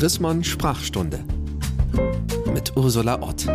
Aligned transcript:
Chrismon 0.00 0.42
Sprachstunde 0.42 1.22
mit 2.54 2.74
Ursula 2.74 3.20
Ott. 3.20 3.46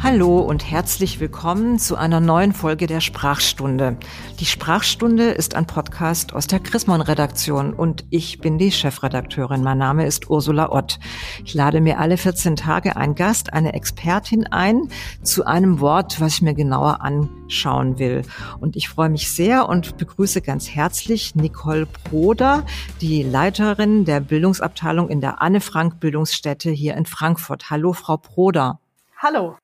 Hallo 0.00 0.38
und 0.38 0.70
herzlich 0.70 1.18
willkommen 1.18 1.80
zu 1.80 1.96
einer 1.96 2.20
neuen 2.20 2.52
Folge 2.52 2.86
der 2.86 3.00
Sprachstunde. 3.00 3.96
Die 4.38 4.44
Sprachstunde 4.44 5.30
ist 5.30 5.56
ein 5.56 5.66
Podcast 5.66 6.34
aus 6.34 6.46
der 6.46 6.60
Chrismon 6.60 7.00
Redaktion 7.00 7.74
und 7.74 8.04
ich 8.08 8.38
bin 8.38 8.58
die 8.58 8.70
Chefredakteurin. 8.70 9.64
Mein 9.64 9.78
Name 9.78 10.06
ist 10.06 10.30
Ursula 10.30 10.70
Ott. 10.70 11.00
Ich 11.44 11.52
lade 11.52 11.80
mir 11.80 11.98
alle 11.98 12.16
14 12.16 12.54
Tage 12.54 12.96
einen 12.96 13.16
Gast, 13.16 13.52
eine 13.52 13.72
Expertin 13.72 14.46
ein 14.46 14.88
zu 15.24 15.44
einem 15.44 15.80
Wort, 15.80 16.20
was 16.20 16.34
ich 16.34 16.42
mir 16.42 16.54
genauer 16.54 17.00
anschauen 17.00 17.98
will. 17.98 18.22
Und 18.60 18.76
ich 18.76 18.88
freue 18.88 19.10
mich 19.10 19.32
sehr 19.32 19.68
und 19.68 19.96
begrüße 19.96 20.42
ganz 20.42 20.70
herzlich 20.70 21.34
Nicole 21.34 21.88
Broder, 22.04 22.64
die 23.00 23.24
Leiterin 23.24 24.04
der 24.04 24.20
Bildungsabteilung 24.20 25.08
in 25.08 25.20
der 25.20 25.42
Anne 25.42 25.60
Frank 25.60 25.98
Bildungsstätte 25.98 26.70
hier 26.70 26.96
in 26.96 27.04
Frankfurt. 27.04 27.68
Hallo, 27.68 27.92
Frau 27.94 28.16
Broder. 28.16 28.78
Hallo. 29.20 29.56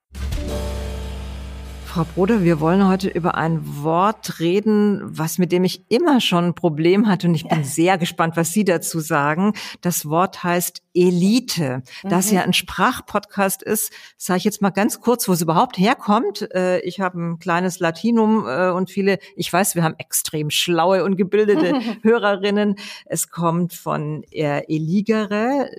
Frau 1.95 2.07
Broder, 2.13 2.43
wir 2.43 2.59
wollen 2.59 2.89
heute 2.89 3.09
über 3.09 3.37
ein 3.37 3.85
Wort 3.85 4.41
reden, 4.41 5.01
was 5.05 5.39
mit 5.39 5.53
dem 5.53 5.63
ich 5.63 5.85
immer 5.91 6.21
schon 6.21 6.47
ein 6.47 6.55
Problem 6.57 7.07
hatte 7.07 7.29
und 7.29 7.37
ich 7.37 7.47
bin 7.47 7.63
sehr 7.63 7.99
gespannt, 7.99 8.37
was 8.37 8.53
Sie 8.53 8.65
dazu 8.65 8.99
sagen. 8.99 9.53
Das 9.81 10.09
Wort 10.09 10.43
heißt 10.43 10.83
Elite. 10.93 11.85
Mhm. 12.03 12.09
Da 12.09 12.19
es 12.19 12.33
ja 12.33 12.43
ein 12.43 12.53
Sprachpodcast 12.53 13.63
ist, 13.63 13.93
sage 14.17 14.39
ich 14.39 14.45
jetzt 14.45 14.61
mal 14.61 14.71
ganz 14.71 15.01
kurz, 15.01 15.29
wo 15.29 15.35
es 15.35 15.41
überhaupt 15.41 15.79
herkommt. 15.79 16.53
Äh, 16.53 16.81
ich 16.81 16.99
habe 16.99 17.17
ein 17.17 17.39
kleines 17.39 17.79
Latinum 17.79 18.45
äh, 18.45 18.71
und 18.71 18.91
viele, 18.91 19.21
ich 19.37 19.53
weiß, 19.53 19.77
wir 19.77 19.85
haben 19.85 19.95
extrem 19.99 20.51
schlaue 20.51 21.05
und 21.05 21.15
gebildete 21.15 21.79
Hörerinnen. 22.03 22.75
Es 23.07 23.31
kommt 23.31 23.73
von 23.73 24.25
eligere, 24.33 25.71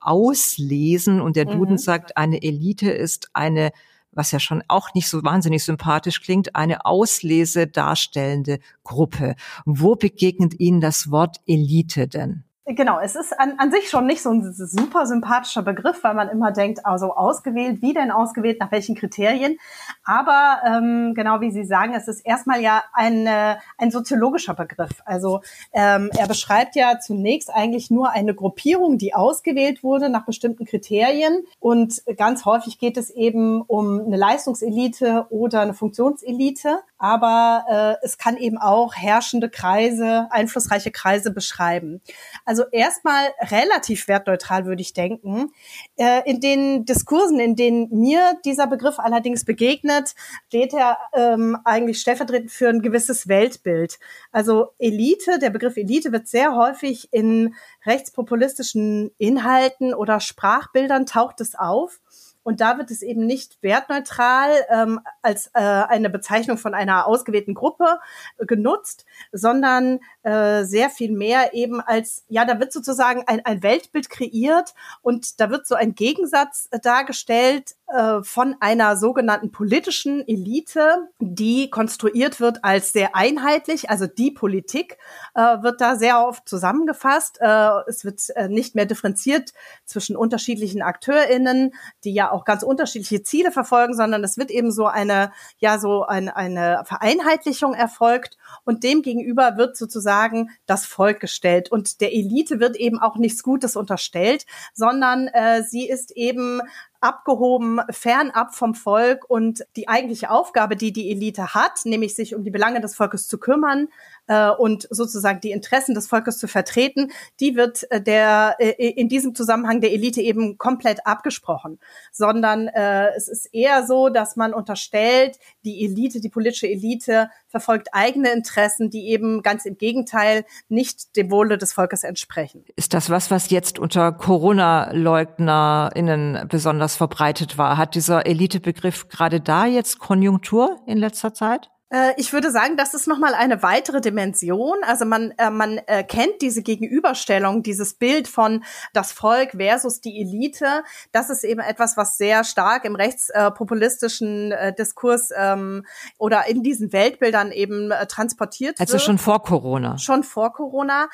auslesen 0.00 1.20
und 1.20 1.36
der 1.36 1.44
Duden 1.44 1.74
mhm. 1.74 1.78
sagt, 1.78 2.16
eine 2.16 2.42
Elite 2.42 2.90
ist 2.90 3.28
eine 3.34 3.70
was 4.12 4.32
ja 4.32 4.40
schon 4.40 4.62
auch 4.68 4.94
nicht 4.94 5.08
so 5.08 5.22
wahnsinnig 5.22 5.64
sympathisch 5.64 6.20
klingt, 6.22 6.56
eine 6.56 6.84
Auslese 6.84 7.66
darstellende 7.66 8.58
Gruppe. 8.84 9.36
Wo 9.64 9.94
begegnet 9.94 10.58
Ihnen 10.58 10.80
das 10.80 11.10
Wort 11.10 11.38
Elite 11.46 12.08
denn? 12.08 12.44
Genau, 12.66 13.00
es 13.00 13.16
ist 13.16 13.38
an, 13.40 13.54
an 13.56 13.72
sich 13.72 13.88
schon 13.88 14.06
nicht 14.06 14.22
so 14.22 14.30
ein 14.30 14.52
super 14.52 15.06
sympathischer 15.06 15.62
Begriff, 15.62 16.04
weil 16.04 16.14
man 16.14 16.28
immer 16.28 16.52
denkt, 16.52 16.84
also 16.84 17.14
ausgewählt, 17.14 17.80
wie 17.80 17.94
denn 17.94 18.10
ausgewählt, 18.10 18.60
nach 18.60 18.70
welchen 18.70 18.94
Kriterien. 18.94 19.58
Aber 20.04 20.58
ähm, 20.66 21.14
genau 21.14 21.40
wie 21.40 21.50
Sie 21.50 21.64
sagen, 21.64 21.94
es 21.94 22.06
ist 22.06 22.20
erstmal 22.20 22.60
ja 22.60 22.84
ein, 22.92 23.26
äh, 23.26 23.56
ein 23.78 23.90
soziologischer 23.90 24.54
Begriff. 24.54 25.02
Also 25.06 25.40
ähm, 25.72 26.10
er 26.16 26.28
beschreibt 26.28 26.76
ja 26.76 27.00
zunächst 27.00 27.50
eigentlich 27.52 27.90
nur 27.90 28.10
eine 28.10 28.34
Gruppierung, 28.34 28.98
die 28.98 29.14
ausgewählt 29.14 29.82
wurde 29.82 30.10
nach 30.10 30.26
bestimmten 30.26 30.66
Kriterien. 30.66 31.44
Und 31.60 32.02
ganz 32.18 32.44
häufig 32.44 32.78
geht 32.78 32.98
es 32.98 33.08
eben 33.10 33.62
um 33.62 34.00
eine 34.00 34.18
Leistungselite 34.18 35.26
oder 35.30 35.62
eine 35.62 35.74
Funktionselite. 35.74 36.82
Aber 37.00 37.98
äh, 38.02 38.04
es 38.04 38.18
kann 38.18 38.36
eben 38.36 38.58
auch 38.58 38.94
herrschende 38.94 39.48
Kreise, 39.48 40.28
einflussreiche 40.30 40.90
Kreise 40.90 41.30
beschreiben. 41.30 42.02
Also 42.44 42.64
erstmal 42.70 43.30
relativ 43.40 44.06
wertneutral, 44.06 44.66
würde 44.66 44.82
ich 44.82 44.92
denken. 44.92 45.50
Äh, 45.96 46.28
in 46.30 46.40
den 46.40 46.84
Diskursen, 46.84 47.40
in 47.40 47.56
denen 47.56 47.88
mir 47.90 48.38
dieser 48.44 48.66
Begriff 48.66 48.98
allerdings 48.98 49.46
begegnet, 49.46 50.14
steht 50.48 50.74
er 50.74 50.98
ähm, 51.14 51.56
eigentlich 51.64 52.02
stellvertretend 52.02 52.50
für 52.50 52.68
ein 52.68 52.82
gewisses 52.82 53.28
Weltbild. 53.28 53.98
Also 54.30 54.68
Elite, 54.78 55.38
der 55.38 55.48
Begriff 55.48 55.78
Elite 55.78 56.12
wird 56.12 56.28
sehr 56.28 56.54
häufig 56.54 57.08
in 57.12 57.54
rechtspopulistischen 57.86 59.10
Inhalten 59.16 59.94
oder 59.94 60.20
Sprachbildern 60.20 61.06
taucht 61.06 61.40
es 61.40 61.54
auf. 61.54 62.00
Und 62.42 62.60
da 62.60 62.78
wird 62.78 62.90
es 62.90 63.02
eben 63.02 63.26
nicht 63.26 63.62
wertneutral 63.62 64.50
ähm, 64.70 65.00
als 65.22 65.48
äh, 65.54 65.60
eine 65.60 66.08
Bezeichnung 66.08 66.58
von 66.58 66.74
einer 66.74 67.06
ausgewählten 67.06 67.54
Gruppe 67.54 67.98
äh, 68.38 68.46
genutzt, 68.46 69.04
sondern 69.32 70.00
äh, 70.22 70.64
sehr 70.64 70.90
viel 70.90 71.12
mehr 71.12 71.52
eben 71.52 71.80
als, 71.80 72.24
ja, 72.28 72.44
da 72.44 72.58
wird 72.58 72.72
sozusagen 72.72 73.24
ein, 73.26 73.44
ein 73.44 73.62
Weltbild 73.62 74.08
kreiert 74.08 74.74
und 75.02 75.40
da 75.40 75.50
wird 75.50 75.66
so 75.66 75.74
ein 75.74 75.94
Gegensatz 75.94 76.68
äh, 76.70 76.80
dargestellt 76.80 77.76
äh, 77.92 78.22
von 78.22 78.56
einer 78.60 78.96
sogenannten 78.96 79.50
politischen 79.50 80.26
Elite, 80.28 81.08
die 81.18 81.70
konstruiert 81.70 82.40
wird 82.40 82.64
als 82.64 82.92
sehr 82.92 83.16
einheitlich, 83.16 83.90
also 83.90 84.06
die 84.06 84.30
Politik 84.30 84.96
äh, 85.34 85.40
wird 85.62 85.80
da 85.80 85.96
sehr 85.96 86.24
oft 86.24 86.48
zusammengefasst. 86.48 87.38
Äh, 87.40 87.70
es 87.88 88.04
wird 88.04 88.20
äh, 88.36 88.48
nicht 88.48 88.74
mehr 88.74 88.86
differenziert 88.86 89.52
zwischen 89.84 90.16
unterschiedlichen 90.16 90.82
AkteurInnen, 90.82 91.72
die 92.04 92.14
ja 92.14 92.30
auch 92.30 92.44
ganz 92.44 92.62
unterschiedliche 92.62 93.22
Ziele 93.22 93.50
verfolgen, 93.50 93.94
sondern 93.94 94.22
es 94.22 94.38
wird 94.38 94.50
eben 94.50 94.70
so 94.70 94.86
eine, 94.86 95.32
ja, 95.58 95.78
so 95.78 96.04
ein, 96.04 96.28
eine 96.28 96.82
Vereinheitlichung 96.84 97.74
erfolgt 97.74 98.36
und 98.64 98.84
dem 98.84 99.02
gegenüber 99.02 99.56
wird 99.56 99.76
sozusagen 99.76 100.50
das 100.66 100.86
Volk 100.86 101.20
gestellt. 101.20 101.72
Und 101.72 102.00
der 102.00 102.12
Elite 102.12 102.60
wird 102.60 102.76
eben 102.76 103.00
auch 103.00 103.16
nichts 103.16 103.42
Gutes 103.42 103.74
unterstellt, 103.74 104.46
sondern 104.74 105.26
äh, 105.28 105.62
sie 105.62 105.88
ist 105.88 106.12
eben 106.12 106.60
abgehoben, 107.00 107.80
fernab 107.90 108.54
vom 108.54 108.74
Volk. 108.74 109.28
Und 109.28 109.64
die 109.76 109.88
eigentliche 109.88 110.30
Aufgabe, 110.30 110.76
die 110.76 110.92
die 110.92 111.10
Elite 111.10 111.54
hat, 111.54 111.84
nämlich 111.84 112.14
sich 112.14 112.34
um 112.34 112.44
die 112.44 112.50
Belange 112.50 112.80
des 112.80 112.94
Volkes 112.94 113.28
zu 113.28 113.38
kümmern, 113.38 113.88
äh, 114.30 114.50
und 114.50 114.86
sozusagen 114.90 115.40
die 115.40 115.50
Interessen 115.50 115.94
des 115.94 116.06
Volkes 116.06 116.38
zu 116.38 116.46
vertreten, 116.46 117.10
die 117.40 117.56
wird 117.56 117.90
äh, 117.90 118.00
der 118.00 118.54
äh, 118.60 118.90
in 118.90 119.08
diesem 119.08 119.34
Zusammenhang 119.34 119.80
der 119.80 119.90
Elite 119.92 120.22
eben 120.22 120.56
komplett 120.56 121.04
abgesprochen, 121.04 121.80
sondern 122.12 122.68
äh, 122.68 123.08
es 123.16 123.26
ist 123.26 123.52
eher 123.52 123.84
so, 123.86 124.08
dass 124.08 124.36
man 124.36 124.54
unterstellt, 124.54 125.40
die 125.64 125.84
Elite, 125.84 126.20
die 126.20 126.28
politische 126.28 126.68
Elite 126.68 127.28
verfolgt 127.48 127.88
eigene 127.92 128.30
Interessen, 128.30 128.90
die 128.90 129.08
eben 129.08 129.42
ganz 129.42 129.66
im 129.66 129.76
Gegenteil 129.76 130.44
nicht 130.68 131.16
dem 131.16 131.32
Wohle 131.32 131.58
des 131.58 131.72
Volkes 131.72 132.04
entsprechen. 132.04 132.64
Ist 132.76 132.94
das 132.94 133.10
was, 133.10 133.32
was 133.32 133.50
jetzt 133.50 133.80
unter 133.80 134.12
Corona-LeugnerInnen 134.12 136.46
besonders 136.48 136.94
verbreitet 136.94 137.58
war? 137.58 137.76
Hat 137.76 137.96
dieser 137.96 138.26
Elitebegriff 138.26 139.08
gerade 139.08 139.40
da 139.40 139.66
jetzt 139.66 139.98
Konjunktur 139.98 140.76
in 140.86 140.98
letzter 140.98 141.34
Zeit? 141.34 141.68
Äh, 141.90 142.12
ich 142.16 142.32
würde 142.32 142.50
sagen, 142.50 142.76
das 142.76 142.94
ist 142.94 143.06
nochmal 143.06 143.34
eine 143.34 143.62
weitere 143.62 144.00
Dimension. 144.00 144.78
Also 144.82 145.04
man, 145.04 145.32
äh, 145.38 145.50
man 145.50 145.78
äh, 145.86 146.04
kennt 146.04 146.40
diese 146.40 146.62
Gegenüberstellung, 146.62 147.62
dieses 147.62 147.94
Bild 147.94 148.28
von 148.28 148.64
das 148.92 149.12
Volk 149.12 149.52
versus 149.56 150.00
die 150.00 150.20
Elite. 150.20 150.84
Das 151.12 151.30
ist 151.30 151.44
eben 151.44 151.60
etwas, 151.60 151.96
was 151.96 152.16
sehr 152.16 152.44
stark 152.44 152.84
im 152.84 152.94
rechtspopulistischen 152.94 154.52
äh, 154.52 154.74
Diskurs 154.74 155.30
ähm, 155.36 155.84
oder 156.18 156.46
in 156.48 156.62
diesen 156.62 156.92
Weltbildern 156.92 157.50
eben 157.50 157.90
transportiert 158.08 158.78
also 158.78 158.92
wird. 158.92 159.00
Also 159.00 159.04
schon 159.04 159.18
vor 159.18 159.42
Corona. 159.42 159.98
Schon 159.98 160.22
vor 160.22 160.52
Corona. 160.52 161.08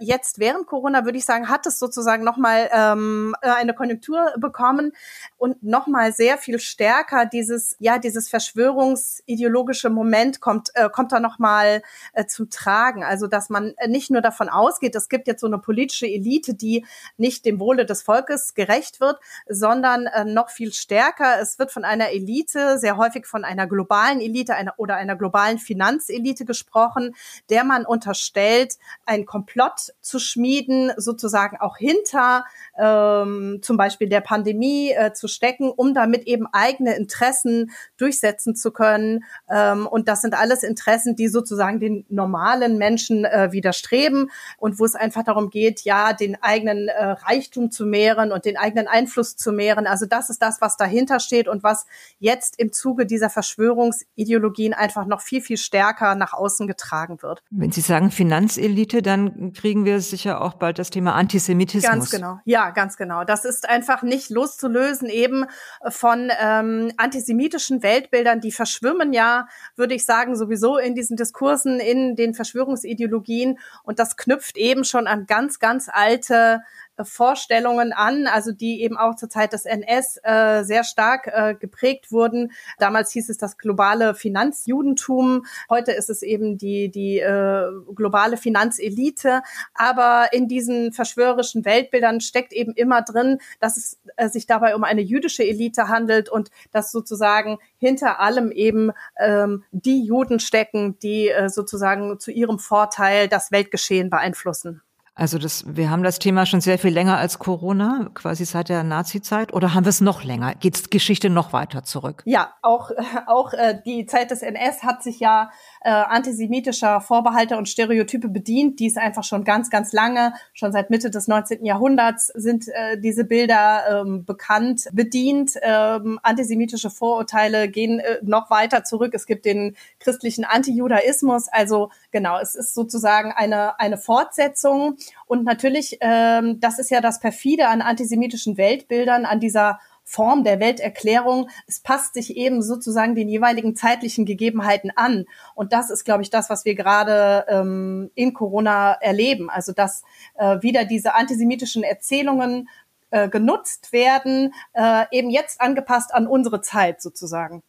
Jetzt 0.00 0.38
während 0.38 0.66
Corona 0.66 1.04
würde 1.04 1.18
ich 1.18 1.24
sagen, 1.24 1.48
hat 1.48 1.66
es 1.66 1.78
sozusagen 1.78 2.24
nochmal 2.24 2.68
ähm, 2.72 3.34
eine 3.40 3.74
Konjunktur 3.74 4.32
bekommen 4.38 4.92
und 5.36 5.62
nochmal 5.62 6.12
sehr 6.12 6.38
viel 6.38 6.58
stärker 6.58 7.26
dieses, 7.26 7.76
ja, 7.78 7.98
dieses 7.98 8.28
verschwörungsideologische 8.28 9.90
Moment 9.90 10.07
Moment 10.08 10.40
kommt, 10.40 10.70
äh, 10.74 10.88
kommt 10.88 11.12
da 11.12 11.20
nochmal 11.20 11.82
äh, 12.14 12.26
zum 12.26 12.50
Tragen. 12.50 13.04
Also, 13.04 13.26
dass 13.26 13.50
man 13.50 13.74
äh, 13.76 13.88
nicht 13.88 14.10
nur 14.10 14.22
davon 14.22 14.48
ausgeht, 14.48 14.94
es 14.94 15.08
gibt 15.08 15.26
jetzt 15.26 15.40
so 15.40 15.46
eine 15.46 15.58
politische 15.58 16.06
Elite, 16.06 16.54
die 16.54 16.86
nicht 17.16 17.44
dem 17.44 17.60
Wohle 17.60 17.84
des 17.84 18.02
Volkes 18.02 18.54
gerecht 18.54 19.00
wird, 19.00 19.18
sondern 19.48 20.06
äh, 20.06 20.24
noch 20.24 20.50
viel 20.50 20.72
stärker. 20.72 21.40
Es 21.40 21.58
wird 21.58 21.70
von 21.72 21.84
einer 21.84 22.10
Elite, 22.10 22.78
sehr 22.78 22.96
häufig 22.96 23.26
von 23.26 23.44
einer 23.44 23.66
globalen 23.66 24.20
Elite 24.20 24.54
einer, 24.54 24.74
oder 24.78 24.96
einer 24.96 25.16
globalen 25.16 25.58
Finanzelite 25.58 26.44
gesprochen, 26.44 27.14
der 27.50 27.64
man 27.64 27.84
unterstellt, 27.84 28.78
ein 29.04 29.26
Komplott 29.26 29.92
zu 30.00 30.18
schmieden, 30.18 30.92
sozusagen 30.96 31.58
auch 31.58 31.76
hinter 31.76 32.44
ähm, 32.78 33.60
zum 33.62 33.76
Beispiel 33.76 34.08
der 34.08 34.20
Pandemie 34.20 34.92
äh, 34.92 35.12
zu 35.12 35.28
stecken, 35.28 35.70
um 35.70 35.92
damit 35.92 36.26
eben 36.26 36.46
eigene 36.52 36.96
Interessen 36.96 37.70
durchsetzen 37.96 38.56
zu 38.56 38.70
können. 38.70 39.24
Ähm, 39.50 39.86
und 39.98 40.06
das 40.06 40.20
sind 40.20 40.34
alles 40.34 40.62
Interessen, 40.62 41.16
die 41.16 41.26
sozusagen 41.26 41.80
den 41.80 42.06
normalen 42.08 42.78
Menschen 42.78 43.24
äh, 43.24 43.50
widerstreben 43.50 44.30
und 44.56 44.78
wo 44.78 44.84
es 44.84 44.94
einfach 44.94 45.24
darum 45.24 45.50
geht, 45.50 45.80
ja, 45.80 46.12
den 46.12 46.40
eigenen 46.40 46.86
äh, 46.86 47.04
Reichtum 47.04 47.72
zu 47.72 47.84
mehren 47.84 48.30
und 48.30 48.44
den 48.44 48.56
eigenen 48.56 48.86
Einfluss 48.86 49.36
zu 49.36 49.50
mehren. 49.50 49.88
Also 49.88 50.06
das 50.06 50.30
ist 50.30 50.40
das, 50.40 50.60
was 50.60 50.76
dahinter 50.76 51.18
steht 51.18 51.48
und 51.48 51.64
was 51.64 51.84
jetzt 52.20 52.60
im 52.60 52.70
Zuge 52.70 53.06
dieser 53.06 53.28
Verschwörungsideologien 53.28 54.72
einfach 54.72 55.04
noch 55.04 55.20
viel, 55.20 55.40
viel 55.40 55.56
stärker 55.56 56.14
nach 56.14 56.32
außen 56.32 56.68
getragen 56.68 57.20
wird. 57.20 57.42
Wenn 57.50 57.72
Sie 57.72 57.80
sagen 57.80 58.12
Finanzelite, 58.12 59.02
dann 59.02 59.52
kriegen 59.52 59.84
wir 59.84 60.00
sicher 60.00 60.42
auch 60.42 60.54
bald 60.54 60.78
das 60.78 60.90
Thema 60.90 61.16
Antisemitismus. 61.16 61.90
Ganz 61.90 62.10
genau. 62.10 62.38
Ja, 62.44 62.70
ganz 62.70 62.96
genau. 62.96 63.24
Das 63.24 63.44
ist 63.44 63.68
einfach 63.68 64.02
nicht 64.02 64.30
loszulösen 64.30 65.08
eben 65.08 65.44
von 65.88 66.30
ähm, 66.40 66.92
antisemitischen 66.98 67.82
Weltbildern, 67.82 68.40
die 68.40 68.52
verschwimmen 68.52 69.12
ja, 69.12 69.48
würde 69.74 69.87
würde 69.88 69.94
ich 69.94 70.04
sagen, 70.04 70.36
sowieso 70.36 70.76
in 70.76 70.94
diesen 70.94 71.16
Diskursen, 71.16 71.80
in 71.80 72.14
den 72.14 72.34
Verschwörungsideologien. 72.34 73.58
Und 73.84 73.98
das 73.98 74.18
knüpft 74.18 74.58
eben 74.58 74.84
schon 74.84 75.06
an 75.06 75.24
ganz, 75.24 75.60
ganz 75.60 75.88
alte 75.90 76.60
Vorstellungen 77.04 77.92
an, 77.92 78.26
also 78.26 78.52
die 78.52 78.82
eben 78.82 78.96
auch 78.96 79.14
zur 79.16 79.28
Zeit 79.28 79.52
des 79.52 79.64
NS 79.64 80.20
äh, 80.22 80.62
sehr 80.64 80.84
stark 80.84 81.26
äh, 81.26 81.54
geprägt 81.54 82.12
wurden. 82.12 82.52
Damals 82.78 83.12
hieß 83.12 83.28
es 83.28 83.38
das 83.38 83.58
globale 83.58 84.14
Finanzjudentum, 84.14 85.44
heute 85.70 85.92
ist 85.92 86.10
es 86.10 86.22
eben 86.22 86.58
die 86.58 86.90
die 86.90 87.18
äh, 87.18 87.70
globale 87.94 88.36
Finanzelite. 88.36 89.42
Aber 89.74 90.28
in 90.32 90.48
diesen 90.48 90.92
verschwörerischen 90.92 91.64
Weltbildern 91.64 92.20
steckt 92.20 92.52
eben 92.52 92.72
immer 92.72 93.02
drin, 93.02 93.38
dass 93.60 93.76
es 93.76 94.00
äh, 94.16 94.28
sich 94.28 94.46
dabei 94.46 94.74
um 94.74 94.84
eine 94.84 95.02
jüdische 95.02 95.44
Elite 95.44 95.88
handelt 95.88 96.28
und 96.28 96.50
dass 96.72 96.92
sozusagen 96.92 97.58
hinter 97.78 98.20
allem 98.20 98.50
eben 98.50 98.92
ähm, 99.18 99.64
die 99.70 100.04
Juden 100.04 100.40
stecken, 100.40 100.98
die 101.00 101.28
äh, 101.28 101.48
sozusagen 101.48 102.18
zu 102.18 102.30
ihrem 102.30 102.58
Vorteil 102.58 103.28
das 103.28 103.52
Weltgeschehen 103.52 104.10
beeinflussen. 104.10 104.82
Also 105.18 105.36
das, 105.38 105.64
wir 105.66 105.90
haben 105.90 106.04
das 106.04 106.20
Thema 106.20 106.46
schon 106.46 106.60
sehr 106.60 106.78
viel 106.78 106.92
länger 106.92 107.18
als 107.18 107.40
Corona, 107.40 108.08
quasi 108.14 108.44
seit 108.44 108.68
der 108.68 108.84
Nazi-Zeit, 108.84 109.52
oder 109.52 109.74
haben 109.74 109.84
wir 109.84 109.90
es 109.90 110.00
noch 110.00 110.22
länger? 110.22 110.54
Geht 110.54 110.92
Geschichte 110.92 111.28
noch 111.28 111.52
weiter 111.52 111.82
zurück? 111.82 112.22
Ja, 112.24 112.54
auch 112.62 112.92
auch 113.26 113.52
äh, 113.52 113.80
die 113.84 114.06
Zeit 114.06 114.30
des 114.30 114.42
NS 114.42 114.84
hat 114.84 115.02
sich 115.02 115.18
ja 115.18 115.50
äh, 115.80 115.90
antisemitischer 115.90 117.00
Vorbehalte 117.00 117.56
und 117.56 117.68
Stereotype 117.68 118.28
bedient, 118.28 118.78
die 118.78 118.86
ist 118.86 118.96
einfach 118.96 119.24
schon 119.24 119.42
ganz, 119.42 119.70
ganz 119.70 119.92
lange, 119.92 120.34
schon 120.52 120.70
seit 120.70 120.88
Mitte 120.88 121.10
des 121.10 121.26
19. 121.26 121.64
Jahrhunderts 121.64 122.28
sind 122.28 122.68
äh, 122.68 123.00
diese 123.00 123.24
Bilder 123.24 124.02
ähm, 124.02 124.24
bekannt, 124.24 124.88
bedient. 124.92 125.54
Ähm, 125.62 126.20
antisemitische 126.22 126.90
Vorurteile 126.90 127.68
gehen 127.68 127.98
äh, 127.98 128.18
noch 128.22 128.50
weiter 128.50 128.84
zurück. 128.84 129.14
Es 129.14 129.26
gibt 129.26 129.44
den 129.46 129.76
christlichen 129.98 130.44
Antijudaismus. 130.44 131.48
Also 131.48 131.90
genau, 132.12 132.38
es 132.38 132.54
ist 132.54 132.74
sozusagen 132.74 133.32
eine, 133.32 133.80
eine 133.80 133.98
Fortsetzung. 133.98 134.96
Und 135.26 135.44
natürlich, 135.44 135.98
ähm, 136.00 136.60
das 136.60 136.78
ist 136.78 136.90
ja 136.90 137.00
das 137.00 137.20
perfide 137.20 137.68
an 137.68 137.82
antisemitischen 137.82 138.56
Weltbildern, 138.56 139.24
an 139.24 139.40
dieser 139.40 139.78
Form 140.04 140.42
der 140.42 140.58
Welterklärung. 140.58 141.50
Es 141.66 141.80
passt 141.80 142.14
sich 142.14 142.34
eben 142.36 142.62
sozusagen 142.62 143.14
den 143.14 143.28
jeweiligen 143.28 143.76
zeitlichen 143.76 144.24
Gegebenheiten 144.24 144.90
an. 144.96 145.26
Und 145.54 145.74
das 145.74 145.90
ist, 145.90 146.04
glaube 146.04 146.22
ich, 146.22 146.30
das, 146.30 146.48
was 146.48 146.64
wir 146.64 146.74
gerade 146.74 147.44
ähm, 147.48 148.10
in 148.14 148.32
Corona 148.32 148.92
erleben. 148.92 149.50
Also 149.50 149.72
dass 149.72 150.02
äh, 150.36 150.62
wieder 150.62 150.86
diese 150.86 151.14
antisemitischen 151.14 151.82
Erzählungen 151.82 152.70
äh, 153.10 153.28
genutzt 153.28 153.92
werden, 153.92 154.54
äh, 154.72 155.04
eben 155.10 155.28
jetzt 155.28 155.60
angepasst 155.60 156.14
an 156.14 156.26
unsere 156.26 156.62
Zeit 156.62 157.02
sozusagen. 157.02 157.62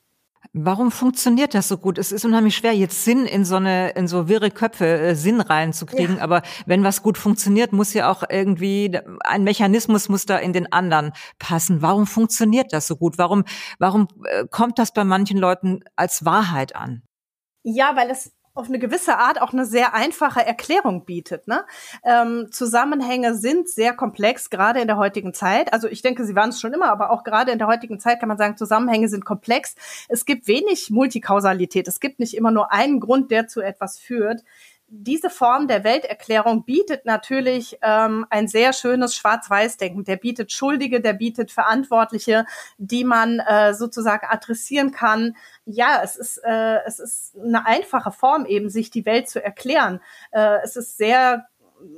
Warum 0.54 0.90
funktioniert 0.90 1.54
das 1.54 1.68
so 1.68 1.78
gut? 1.78 2.00
Es 2.00 2.12
ist 2.12 2.26
unheimlich 2.26 2.56
schwer, 2.56 2.74
jetzt 2.74 3.06
Sinn 3.06 3.26
in 3.26 3.46
so 3.46 3.58
eine, 3.58 3.92
in 3.92 4.08
so 4.08 4.28
wirre 4.28 4.50
Köpfe 4.50 4.86
äh, 4.86 5.16
Sinn 5.16 5.42
reinzukriegen. 5.42 6.18
Ja. 6.18 6.24
Aber 6.24 6.42
wenn 6.66 6.84
was 6.84 7.04
gut 7.04 7.20
funktioniert, 7.20 7.72
muss 7.72 7.94
ja 7.94 8.10
auch 8.10 8.24
irgendwie 8.28 8.98
ein 9.20 9.44
Mechanismus 9.44 10.10
muss 10.10 10.26
da 10.26 10.38
in 10.38 10.52
den 10.52 10.72
anderen 10.72 11.12
passen. 11.38 11.84
Warum 11.84 12.08
funktioniert 12.08 12.74
das 12.74 12.88
so 12.88 12.96
gut? 12.96 13.20
Warum, 13.20 13.44
warum 13.78 14.08
äh, 14.26 14.46
kommt 14.50 14.80
das 14.80 14.92
bei 14.92 15.04
manchen 15.04 15.38
Leuten 15.38 15.82
als 15.96 16.26
Wahrheit 16.26 16.76
an? 16.76 17.04
Ja, 17.62 17.96
weil 17.96 18.10
es 18.10 18.32
auf 18.60 18.68
eine 18.68 18.78
gewisse 18.78 19.18
Art 19.18 19.42
auch 19.42 19.54
eine 19.54 19.66
sehr 19.66 19.94
einfache 19.94 20.46
Erklärung 20.46 21.06
bietet. 21.06 21.48
Ne? 21.48 21.66
Ähm, 22.04 22.50
Zusammenhänge 22.52 23.36
sind 23.36 23.70
sehr 23.70 23.94
komplex, 23.94 24.50
gerade 24.50 24.82
in 24.82 24.88
der 24.88 24.98
heutigen 24.98 25.34
Zeit. 25.34 25.72
Also 25.74 25.88
ich 25.88 26.02
denke, 26.02 26.26
sie 26.26 26.36
waren 26.36 26.50
es 26.50 26.60
schon 26.60 26.74
immer, 26.74 26.90
aber 26.92 27.10
auch 27.10 27.24
gerade 27.24 27.52
in 27.52 27.58
der 27.58 27.68
heutigen 27.68 28.00
Zeit 28.00 28.20
kann 28.20 28.30
man 28.30 28.38
sagen, 28.38 28.58
Zusammenhänge 28.58 29.08
sind 29.08 29.26
komplex. 29.26 29.76
Es 30.10 30.26
gibt 30.26 30.48
wenig 30.48 30.90
Multikausalität. 30.90 31.88
Es 31.88 32.00
gibt 32.00 32.20
nicht 32.20 32.36
immer 32.36 32.52
nur 32.52 32.72
einen 32.72 33.00
Grund, 33.00 33.32
der 33.32 33.48
zu 33.48 33.62
etwas 33.62 33.98
führt 33.98 34.44
diese 34.90 35.30
Form 35.30 35.68
der 35.68 35.84
Welterklärung 35.84 36.66
bietet 36.66 37.06
natürlich 37.06 37.78
ähm, 37.82 38.26
ein 38.30 38.48
sehr 38.48 38.74
schönes 38.74 39.16
Schwarz-Weiß-Denken. 39.16 40.04
Der 40.04 40.18
bietet 40.18 40.52
Schuldige, 40.52 41.02
der 41.02 41.14
bietet 41.14 41.52
Verantwortliche, 41.52 42.46
die 42.78 43.04
man 43.04 43.40
äh, 43.40 43.74
sozusagen 43.74 44.28
adressieren 44.30 44.92
kann. 44.92 45.36
Ja, 45.66 46.02
es 46.04 46.16
ist, 46.16 46.38
äh, 46.44 46.80
es 46.86 47.00
ist 47.00 47.36
eine 47.38 47.66
einfache 47.66 48.12
Form 48.12 48.46
eben, 48.46 48.70
sich 48.70 48.90
die 48.90 49.06
Welt 49.06 49.30
zu 49.30 49.44
erklären. 49.44 50.02
Äh, 50.32 50.58
es 50.64 50.76
ist 50.76 50.98
sehr 50.98 51.48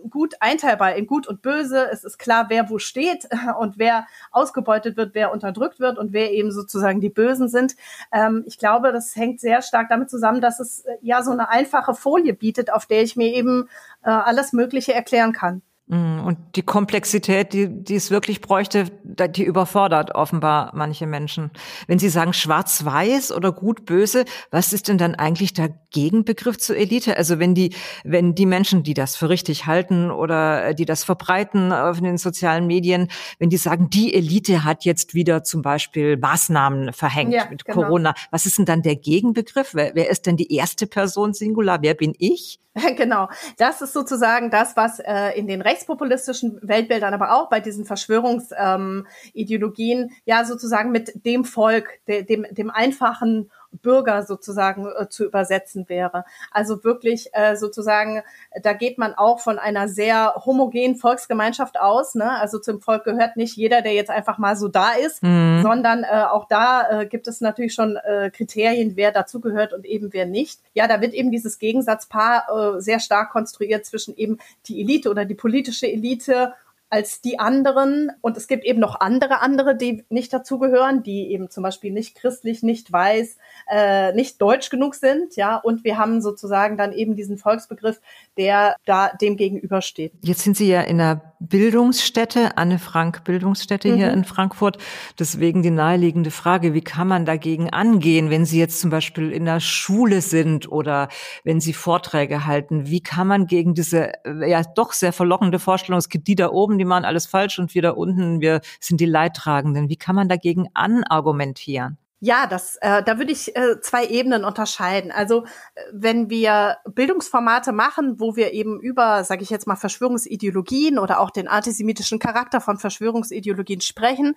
gut 0.10 0.36
einteilbar 0.40 0.96
in 0.96 1.08
Gut 1.08 1.28
und 1.28 1.42
Böse. 1.42 1.90
Es 1.92 2.04
ist 2.04 2.18
klar, 2.18 2.46
wer 2.50 2.70
wo 2.70 2.80
steht 2.80 3.28
und 3.60 3.78
wer 3.78 4.08
ausgebeutet 4.32 4.98
wird, 4.98 5.14
wer 5.14 5.32
unterdrückt 5.32 5.80
wird 5.80 5.98
und 5.98 6.14
wer 6.14 6.32
eben 6.32 6.52
sozusagen 6.52 7.02
die 7.02 7.10
Bösen 7.10 7.50
sind. 7.50 7.76
Ähm, 8.12 8.44
ich 8.46 8.58
glaube, 8.58 8.92
das 8.92 9.16
hängt 9.16 9.40
sehr 9.40 9.62
stark 9.62 9.90
damit 9.90 10.10
zusammen, 10.10 10.42
dass 10.42 10.60
es 10.60 10.82
äh, 10.82 10.98
ja 11.02 11.24
so 11.24 11.32
eine 11.32 11.50
einfache 11.50 11.94
Folie 11.94 12.34
bietet, 12.34 12.72
auf 12.72 12.86
der 12.86 13.04
ich 13.04 13.16
mir 13.16 13.34
eben 13.34 13.70
äh, 14.04 14.10
alles 14.10 14.54
Mögliche 14.54 14.94
erklären 14.94 15.34
kann. 15.34 15.62
Mm, 15.92 16.24
und 16.24 16.38
die 16.56 16.62
Komplexität, 16.62 17.52
die, 17.52 17.68
die 17.68 17.96
es 17.96 18.12
wirklich 18.12 18.40
bräuchte, 18.40 18.86
die 19.04 19.44
überfordert 19.44 20.16
offenbar 20.16 20.72
manche 20.74 21.06
Menschen. 21.06 21.52
Wenn 21.86 22.00
Sie 22.00 22.08
sagen 22.08 22.32
schwarz-weiß 22.32 23.34
oder 23.34 23.52
gut-böse, 23.52 24.24
was 24.52 24.72
ist 24.72 24.88
denn 24.88 24.98
dann 24.98 25.16
eigentlich 25.16 25.52
der 25.52 25.76
Gegenbegriff 25.90 26.58
zur 26.58 26.78
Elite? 26.78 27.18
Also 27.18 27.40
wenn 27.40 27.56
die, 27.56 27.76
wenn 28.06 28.36
die 28.36 28.46
Menschen, 28.46 28.84
die 28.84 28.94
das 28.94 29.18
für 29.18 29.28
richtig 29.28 29.66
halten 29.66 30.12
oder 30.12 30.68
äh, 30.68 30.76
die 30.76 30.86
das 30.86 31.04
verbreiten 31.04 31.74
auf 31.74 32.00
den 32.00 32.18
sozialen 32.18 32.68
Medien, 32.68 33.10
wenn 33.38 33.50
die 33.50 33.58
sagen, 33.58 33.90
die 33.90 34.14
Elite 34.14 34.64
hat 34.64 34.86
jetzt 34.86 35.14
wieder 35.14 35.44
zum 35.44 35.62
Beispiel 35.62 36.16
Maßnahmen 36.16 36.94
verhängt 36.94 37.34
ja, 37.34 37.48
mit 37.50 37.66
genau. 37.66 37.82
Corona, 37.82 38.14
was 38.32 38.46
ist 38.46 38.58
denn 38.58 38.66
dann 38.66 38.82
der 38.82 38.96
Gegenbegriff? 38.96 39.72
Wer, 39.74 39.94
wer 39.94 40.10
ist 40.10 40.26
denn 40.26 40.38
die 40.38 40.56
erste 40.56 40.88
Person 40.88 41.34
Singular? 41.34 41.82
Wer 41.82 41.96
bin 41.96 42.14
ich? 42.18 42.62
Genau, 42.96 43.30
das 43.58 43.82
ist 43.82 43.92
sozusagen 43.94 44.50
das, 44.50 44.76
was 44.78 45.00
äh, 45.00 45.38
in 45.38 45.48
den 45.48 45.62
rechtspopulistischen 45.62 46.60
Weltbildern, 46.62 47.14
aber 47.14 47.34
auch 47.34 47.50
bei 47.50 47.60
diesen 47.60 47.84
Verschwörungsideologien 47.86 50.00
ähm, 50.00 50.10
ja 50.26 50.46
sozusagen 50.46 50.92
mit 50.92 51.26
dem 51.26 51.44
Volk, 51.44 52.00
de, 52.08 52.24
dem, 52.24 52.46
dem 52.52 52.70
einfachen 52.70 53.52
Bürger 53.72 54.24
sozusagen 54.24 54.88
äh, 54.88 55.10
zu 55.10 55.26
übersetzen 55.26 55.88
wäre. 55.88 56.26
Also 56.52 56.84
wirklich 56.84 57.30
äh, 57.34 57.56
sozusagen, 57.56 58.22
da 58.62 58.74
geht 58.74 58.98
man 58.98 59.14
auch 59.14 59.40
von 59.40 59.60
einer 59.60 59.88
sehr 59.88 60.36
homogenen 60.46 60.96
Volksgemeinschaft 60.96 61.80
aus. 61.80 62.16
Ne? 62.16 62.30
Also 62.30 62.60
zum 62.60 62.82
Volk 62.82 63.04
gehört 63.04 63.38
nicht 63.38 63.56
jeder, 63.56 63.82
der 63.82 63.94
jetzt 63.94 64.10
einfach 64.10 64.38
mal 64.38 64.56
so 64.56 64.68
da 64.68 64.92
ist, 64.94 65.24
mhm. 65.24 65.62
sondern 65.62 66.04
äh, 66.04 66.24
auch 66.30 66.48
da 66.48 67.02
äh, 67.02 67.06
gibt 67.06 67.28
es 67.28 67.42
natürlich 67.42 67.74
schon 67.74 67.96
äh, 67.98 68.30
Kriterien, 68.32 68.96
wer 68.96 69.12
dazugehört 69.12 69.74
und 69.74 69.86
eben 69.86 70.14
wer 70.14 70.26
nicht. 70.26 70.60
Ja, 70.74 70.88
da 70.88 71.02
wird 71.02 71.14
eben 71.14 71.32
dieses 71.32 71.60
Gegensatzpaar 71.60 72.76
äh, 72.78 72.82
sehr 72.82 73.00
stark 73.00 73.32
konstruiert 73.32 73.86
zwischen 73.86 74.16
eben 74.16 74.38
die 74.66 74.82
Elite 74.82 75.10
oder 75.10 75.26
die 75.26 75.36
politische 75.36 75.88
Elite 75.88 76.54
als 76.92 77.22
die 77.22 77.40
anderen. 77.40 78.12
Und 78.22 78.38
es 78.38 78.48
gibt 78.48 78.66
eben 78.66 78.80
noch 78.80 79.00
andere 79.00 79.40
andere, 79.40 79.76
die 79.76 80.04
nicht 80.10 80.32
dazugehören, 80.34 81.04
die 81.04 81.32
eben 81.32 81.50
zum 81.50 81.64
Beispiel 81.64 81.92
nicht 81.92 82.16
christlich, 82.16 82.64
nicht 82.64 82.92
weiß, 82.92 83.38
äh, 83.70 84.14
nicht 84.14 84.42
deutsch 84.42 84.70
genug 84.70 84.96
sind. 84.96 85.38
Ja, 85.38 85.56
und 85.56 85.86
wir 85.86 85.98
haben 85.98 86.22
sozusagen 86.22 86.78
dann 86.78 86.92
eben 86.92 87.16
diesen 87.16 87.38
Volksbegriff, 87.38 88.02
der 88.38 88.76
da 88.86 89.10
dem 89.10 89.38
gegenübersteht. 89.38 90.14
Jetzt 90.22 90.44
sind 90.44 90.58
Sie 90.58 90.68
ja 90.68 90.82
in 90.82 91.00
einer 91.00 91.34
Bildungsstätte, 91.40 92.58
Anne 92.58 92.80
Frank 92.80 93.24
Bildungsstätte 93.24 93.90
mhm. 93.90 93.96
hier 93.96 94.12
in 94.12 94.24
Frankfurt. 94.24 94.78
Deswegen 95.20 95.64
die 95.64 95.72
naheliegende 95.72 96.32
Frage, 96.32 96.74
wie 96.74 96.82
kann 96.82 97.08
man 97.08 97.26
dagegen 97.26 97.70
angehen, 97.72 98.30
wenn 98.30 98.46
Sie 98.46 98.60
jetzt 98.60 98.80
zum 98.80 98.90
Beispiel 98.90 99.32
in 99.32 99.46
der 99.46 99.60
Schule 99.60 100.22
sind 100.22 100.72
oder 100.72 101.10
wenn 101.44 101.60
Sie 101.60 101.74
Vorträge 101.74 102.46
halten? 102.46 102.88
Wie 102.88 103.02
kann 103.02 103.28
man 103.28 103.48
gegen 103.48 103.74
diese 103.74 104.12
ja 104.26 104.62
doch 104.76 104.94
sehr 104.94 105.14
verlockende 105.14 105.60
Vorstellung, 105.60 106.00
es 106.00 106.10
gibt 106.10 106.28
die 106.28 106.36
da 106.36 106.50
oben, 106.50 106.78
die 106.78 106.86
machen 106.86 107.06
alles 107.06 107.26
falsch 107.26 107.60
und 107.60 107.74
wir 107.74 107.82
da 107.82 107.92
unten, 107.92 108.42
wir 108.42 108.62
sind 108.80 109.00
die 109.00 109.06
Leidtragenden. 109.06 109.90
Wie 109.90 109.98
kann 109.98 110.16
man 110.16 110.30
dagegen 110.30 110.68
anargumentieren? 110.74 111.98
Ja, 112.24 112.46
das, 112.46 112.76
äh, 112.82 113.02
da 113.02 113.18
würde 113.18 113.32
ich 113.32 113.56
äh, 113.56 113.82
zwei 113.82 114.06
Ebenen 114.06 114.46
unterscheiden. 114.46 115.12
Also 115.12 115.44
äh, 115.74 115.82
wenn 115.92 116.30
wir 116.30 116.78
Bildungsformate 116.86 117.72
machen, 117.72 118.20
wo 118.20 118.36
wir 118.36 118.54
eben 118.54 118.80
über, 118.80 119.24
sage 119.24 119.42
ich 119.42 119.50
jetzt 119.50 119.66
mal, 119.66 119.76
Verschwörungsideologien 119.76 121.00
oder 121.00 121.20
auch 121.20 121.32
den 121.32 121.48
antisemitischen 121.48 122.20
Charakter 122.20 122.62
von 122.62 122.78
Verschwörungsideologien 122.78 123.82
sprechen, 123.82 124.36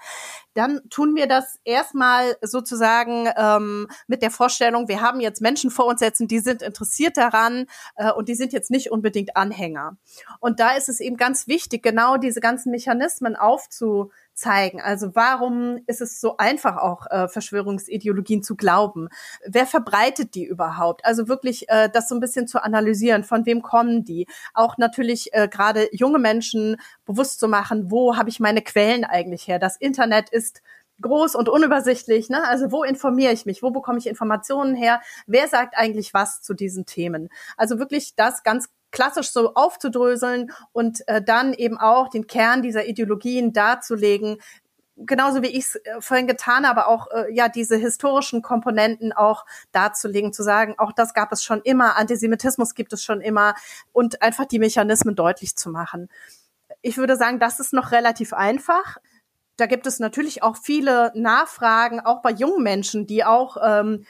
dann 0.55 0.81
tun 0.88 1.14
wir 1.14 1.26
das 1.26 1.61
erstmal 1.62 2.38
sozusagen 2.41 3.29
ähm, 3.37 3.88
mit 4.07 4.23
der 4.23 4.31
Vorstellung, 4.31 4.88
wir 4.88 5.03
haben 5.03 5.21
jetzt 5.21 5.43
Menschen 5.43 5.71
vor 5.71 5.85
uns 5.85 6.00
setzen, 6.00 6.26
die 6.26 6.38
sind 6.38 6.62
interessiert 6.62 7.19
daran 7.19 7.67
äh, 7.97 8.11
und 8.11 8.31
die 8.31 8.35
sind 8.35 8.55
jetzt 8.55 8.71
nicht 8.71 8.93
unbedingt 8.93 9.37
Anhänger. 9.37 9.99
Und 10.41 10.59
da 10.59 10.75
ist 10.75 10.88
es 10.88 11.00
eben 11.00 11.19
ganz 11.19 11.49
wichtig, 11.49 11.83
genau 11.83 12.17
diese 12.17 12.41
ganzen 12.41 12.71
Mechanismen 12.71 13.37
aufzu 13.37 14.11
zeigen. 14.35 14.81
Also 14.81 15.14
warum 15.14 15.79
ist 15.87 16.00
es 16.00 16.21
so 16.21 16.37
einfach 16.37 16.76
auch 16.76 17.07
äh, 17.11 17.29
Verschwörungsideologien 17.29 18.43
zu 18.43 18.57
glauben? 18.57 19.09
Wer 19.47 19.67
verbreitet 19.67 20.35
die 20.35 20.45
überhaupt? 20.45 21.05
Also 21.05 21.29
wirklich 21.29 21.69
äh, 21.69 21.88
das 21.93 22.09
so 22.09 22.14
ein 22.14 22.21
bisschen 22.21 22.47
zu 22.47 22.62
analysieren, 22.62 23.25
von 23.25 23.47
wem 23.47 23.62
kommen 23.62 24.05
die? 24.05 24.26
Auch 24.53 24.79
natürlich 24.79 25.33
äh, 25.33 25.49
gerade 25.49 25.88
junge 25.93 26.19
Menschen 26.19 26.76
bewusst 27.05 27.41
zu 27.41 27.49
machen, 27.49 27.91
wo 27.91 28.17
habe 28.17 28.29
ich 28.29 28.41
meine 28.41 28.62
Quellen 28.62 29.05
eigentlich 29.05 29.47
her? 29.47 29.59
Das 29.59 29.76
Internet 29.76 30.31
ist 30.31 30.62
groß 31.01 31.35
und 31.35 31.49
unübersichtlich. 31.49 32.29
Ne? 32.29 32.47
Also 32.47 32.73
wo 32.73 32.85
informiere 32.85 33.33
ich 33.33 33.47
mich? 33.47 33.63
Wo 33.63 33.71
bekomme 33.71 33.99
ich 33.99 34.07
Informationen 34.07 34.75
her? 34.75 35.01
Wer 35.27 35.49
sagt 35.49 35.77
eigentlich 35.77 36.15
was 36.15 36.41
zu 36.41 36.55
diesen 36.55 36.87
Themen? 36.87 37.29
Also 37.57 37.79
wirklich 37.79 38.15
das 38.15 38.43
ganz 38.43 38.69
klassisch 38.91 39.31
so 39.33 39.55
aufzudröseln 39.55 40.53
und 40.73 41.07
äh, 41.09 41.21
dann 41.21 41.53
eben 41.53 41.79
auch 41.79 42.09
den 42.09 42.27
Kern 42.27 42.63
dieser 42.63 42.87
Ideologien 42.87 43.53
darzulegen, 43.53 44.39
genauso 44.97 45.43
wie 45.43 45.49
ich 45.49 45.67
es 45.67 45.75
äh, 45.77 46.01
vorhin 46.01 46.27
getan 46.27 46.67
habe, 46.67 46.87
auch 46.87 47.09
äh, 47.11 47.33
ja 47.35 47.49
diese 47.49 47.77
historischen 47.77 48.43
Komponenten 48.43 49.13
auch 49.13 49.45
darzulegen, 49.73 50.33
zu 50.33 50.43
sagen, 50.43 50.75
auch 50.79 50.93
das 50.93 51.15
gab 51.15 51.33
es 51.33 51.43
schon 51.43 51.61
immer, 51.63 51.97
Antisemitismus 51.97 52.75
gibt 52.75 52.93
es 52.93 53.03
schon 53.03 53.21
immer 53.21 53.55
und 53.93 54.23
einfach 54.23 54.45
die 54.45 54.59
Mechanismen 54.59 55.17
deutlich 55.17 55.57
zu 55.57 55.71
machen. 55.71 56.09
Ich 56.81 56.97
würde 56.97 57.17
sagen, 57.17 57.39
das 57.39 57.61
ist 57.61 57.73
noch 57.73 57.93
relativ 57.93 58.33
einfach. 58.33 58.99
Da 59.57 59.67
gibt 59.67 59.87
es 59.87 60.01
natürlich 60.01 60.43
auch 60.43 60.57
viele 60.57 61.13
Nachfragen, 61.15 62.01
auch 62.01 62.23
bei 62.23 62.31
jungen 62.31 62.63
Menschen, 62.63 63.07
die 63.07 63.25
auch 63.25 63.57
ähm, 63.63 64.05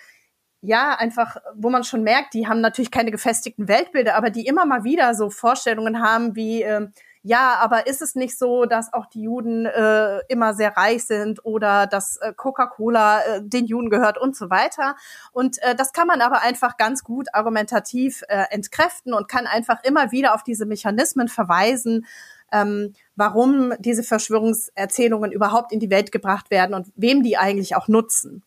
ja, 0.64 0.94
einfach, 0.94 1.36
wo 1.54 1.68
man 1.68 1.84
schon 1.84 2.02
merkt, 2.02 2.32
die 2.32 2.48
haben 2.48 2.62
natürlich 2.62 2.90
keine 2.90 3.10
gefestigten 3.10 3.68
Weltbilder, 3.68 4.16
aber 4.16 4.30
die 4.30 4.46
immer 4.46 4.64
mal 4.64 4.82
wieder 4.82 5.14
so 5.14 5.28
Vorstellungen 5.28 6.02
haben 6.02 6.34
wie, 6.36 6.62
äh, 6.62 6.88
ja, 7.22 7.56
aber 7.60 7.86
ist 7.86 8.00
es 8.00 8.14
nicht 8.14 8.38
so, 8.38 8.64
dass 8.64 8.92
auch 8.92 9.06
die 9.06 9.22
Juden 9.22 9.66
äh, 9.66 10.20
immer 10.28 10.54
sehr 10.54 10.76
reich 10.76 11.04
sind 11.04 11.44
oder 11.44 11.86
dass 11.86 12.16
äh, 12.16 12.32
Coca-Cola 12.34 13.20
äh, 13.20 13.42
den 13.42 13.66
Juden 13.66 13.90
gehört 13.90 14.16
und 14.16 14.36
so 14.36 14.48
weiter. 14.48 14.96
Und 15.32 15.60
äh, 15.62 15.74
das 15.74 15.92
kann 15.92 16.06
man 16.06 16.22
aber 16.22 16.40
einfach 16.40 16.78
ganz 16.78 17.04
gut 17.04 17.28
argumentativ 17.34 18.22
äh, 18.28 18.44
entkräften 18.50 19.12
und 19.12 19.28
kann 19.28 19.46
einfach 19.46 19.82
immer 19.84 20.12
wieder 20.12 20.34
auf 20.34 20.44
diese 20.44 20.64
Mechanismen 20.64 21.28
verweisen, 21.28 22.06
ähm, 22.54 22.94
warum 23.16 23.74
diese 23.80 24.04
Verschwörungserzählungen 24.04 25.32
überhaupt 25.32 25.72
in 25.72 25.80
die 25.80 25.90
Welt 25.90 26.12
gebracht 26.12 26.50
werden 26.50 26.74
und 26.74 26.90
wem 26.94 27.22
die 27.22 27.36
eigentlich 27.36 27.74
auch 27.74 27.88
nutzen. 27.88 28.44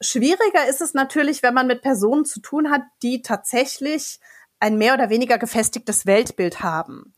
Schwieriger 0.00 0.68
ist 0.68 0.80
es 0.80 0.94
natürlich, 0.94 1.42
wenn 1.42 1.54
man 1.54 1.66
mit 1.66 1.82
Personen 1.82 2.24
zu 2.24 2.40
tun 2.40 2.70
hat, 2.70 2.82
die 3.02 3.22
tatsächlich 3.22 4.20
ein 4.60 4.78
mehr 4.78 4.94
oder 4.94 5.10
weniger 5.10 5.38
gefestigtes 5.38 6.06
Weltbild 6.06 6.62
haben. 6.62 7.12